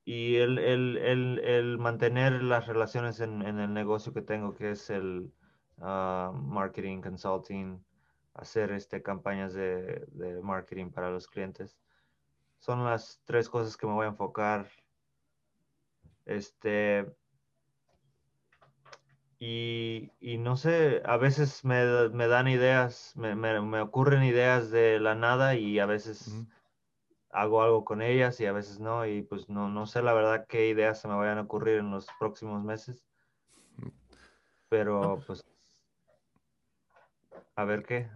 [0.04, 4.72] y el, el, el, el, mantener las relaciones en, en, el negocio que tengo, que
[4.72, 5.32] es el
[5.78, 7.82] ah, marketing, consulting,
[8.34, 11.78] hacer este, campañas de, de, marketing para los clientes.
[12.64, 14.70] Son las tres cosas que me voy a enfocar.
[16.24, 17.04] Este,
[19.38, 24.70] y, y no sé, a veces me, me dan ideas, me, me, me, ocurren ideas
[24.70, 26.32] de la nada y a veces
[27.28, 29.04] hago algo con ellas y a veces no.
[29.04, 31.90] Y pues no, no sé la verdad qué ideas se me vayan a ocurrir en
[31.90, 33.04] los próximos meses.
[34.70, 35.44] Pero pues
[37.56, 38.08] a ver qué.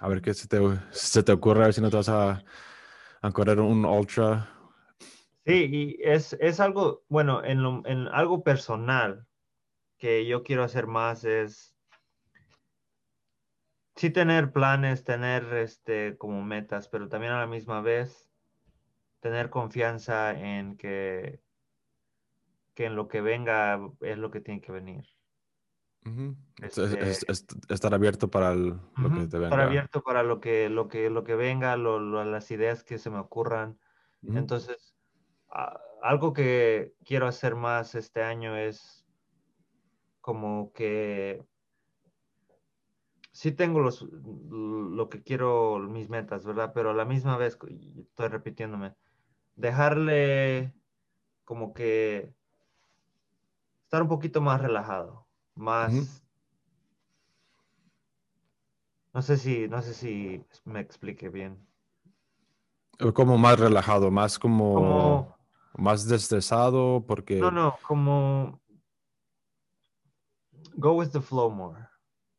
[0.00, 0.58] A ver qué se te,
[0.92, 2.42] se te ocurre, a ver si no te vas a,
[3.30, 4.48] correr un ultra.
[5.46, 9.26] Sí, y es, es algo, bueno, en, lo, en algo personal
[9.98, 11.76] que yo quiero hacer más es
[13.94, 18.28] sí tener planes, tener este como metas, pero también a la misma vez
[19.20, 21.40] tener confianza en que,
[22.74, 25.04] que en lo que venga es lo que tiene que venir.
[26.60, 29.62] Este, es- es- estar abierto para el- lo que te estar venga.
[29.64, 33.10] abierto para lo que, lo que, lo que venga, lo- lo- las ideas que se
[33.10, 33.78] me ocurran.
[34.22, 34.94] Entonces,
[35.50, 39.06] a- algo que quiero hacer más este año es
[40.20, 41.44] como que
[43.32, 46.72] sí tengo los, lo que quiero, mis metas, ¿verdad?
[46.74, 47.58] Pero a la misma vez,
[47.98, 48.94] estoy repitiéndome,
[49.56, 50.74] dejarle
[51.44, 52.34] como que
[53.84, 55.21] estar un poquito más relajado,
[55.54, 56.22] más,
[59.12, 61.66] no sé si, no sé si me explique bien.
[63.14, 65.36] Como más relajado, más como, Como,
[65.74, 68.60] más desestresado, porque no, no, como
[70.76, 71.88] go with the flow more,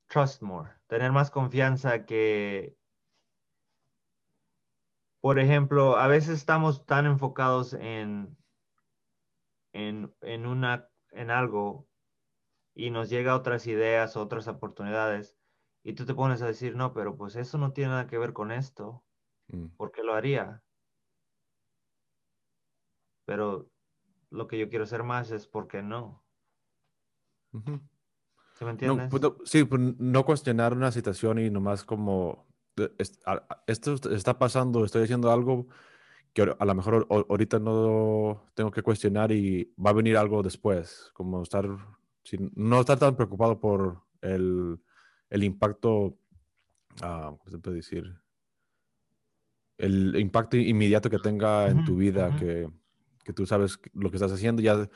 [0.08, 2.76] trust more, tener más confianza que,
[5.22, 8.36] por ejemplo, a veces estamos tan enfocados en,
[9.74, 11.88] en, en una, en algo
[12.76, 15.38] y nos llega otras ideas, otras oportunidades,
[15.84, 18.34] y tú te pones a decir, no, pero pues eso no tiene nada que ver
[18.34, 19.04] con esto,
[19.48, 19.68] Mm.
[19.78, 20.64] ¿por qué lo haría?
[23.26, 23.70] Pero
[24.30, 26.24] lo que yo quiero hacer más es por qué no.
[27.54, 27.80] Ujú.
[28.56, 29.10] ¿Sí me No, entiendes?
[29.10, 32.48] pues, no- sí, pues, no cuestionar una situación y nomás como
[33.68, 35.68] esto est- está pasando, estoy haciendo algo
[36.34, 40.42] que a lo mejor ahor- ahorita no tengo que cuestionar y va a venir algo
[40.42, 41.66] después, como estar,
[42.24, 44.80] sin- no estar tan preocupado por el,
[45.30, 46.18] el impacto,
[47.02, 48.16] ah, ¿cómo se puede decir?
[49.78, 52.70] El impacto inmediato que tenga en tu vida, que,
[53.24, 54.88] que tú sabes lo que estás haciendo, ya,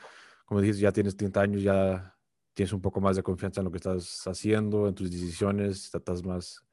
[0.46, 2.16] como dices, ya tienes 30 años, ya
[2.54, 6.24] tienes un poco más de confianza en lo que estás haciendo, en tus decisiones, estás
[6.24, 6.64] más,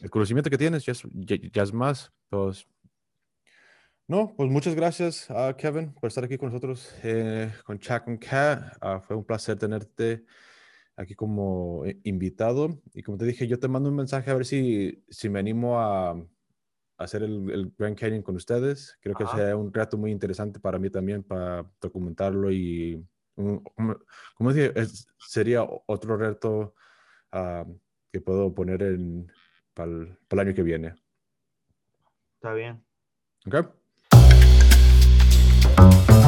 [0.00, 2.12] el conocimiento que tienes ya es, ya, ya es más.
[2.28, 2.66] Pues,
[4.06, 8.16] no, pues muchas gracias a Kevin por estar aquí con nosotros eh, con Chat con
[8.18, 8.76] Cat.
[8.80, 10.24] Ah, fue un placer tenerte
[10.96, 12.82] aquí como invitado.
[12.92, 15.80] Y como te dije, yo te mando un mensaje a ver si, si me animo
[15.80, 16.26] a, a
[16.98, 18.98] hacer el, el Grand Canyon con ustedes.
[19.00, 19.36] Creo que Ajá.
[19.38, 23.02] sea un reto muy interesante para mí también, para documentarlo y,
[23.36, 23.64] un-
[24.36, 26.74] como, dije, es- sería otro reto
[27.32, 27.64] ah,
[28.12, 29.32] que puedo poner en,
[29.72, 30.94] para el, para el año que viene.
[32.36, 32.84] Está bien.
[35.84, 36.23] ¿Ok?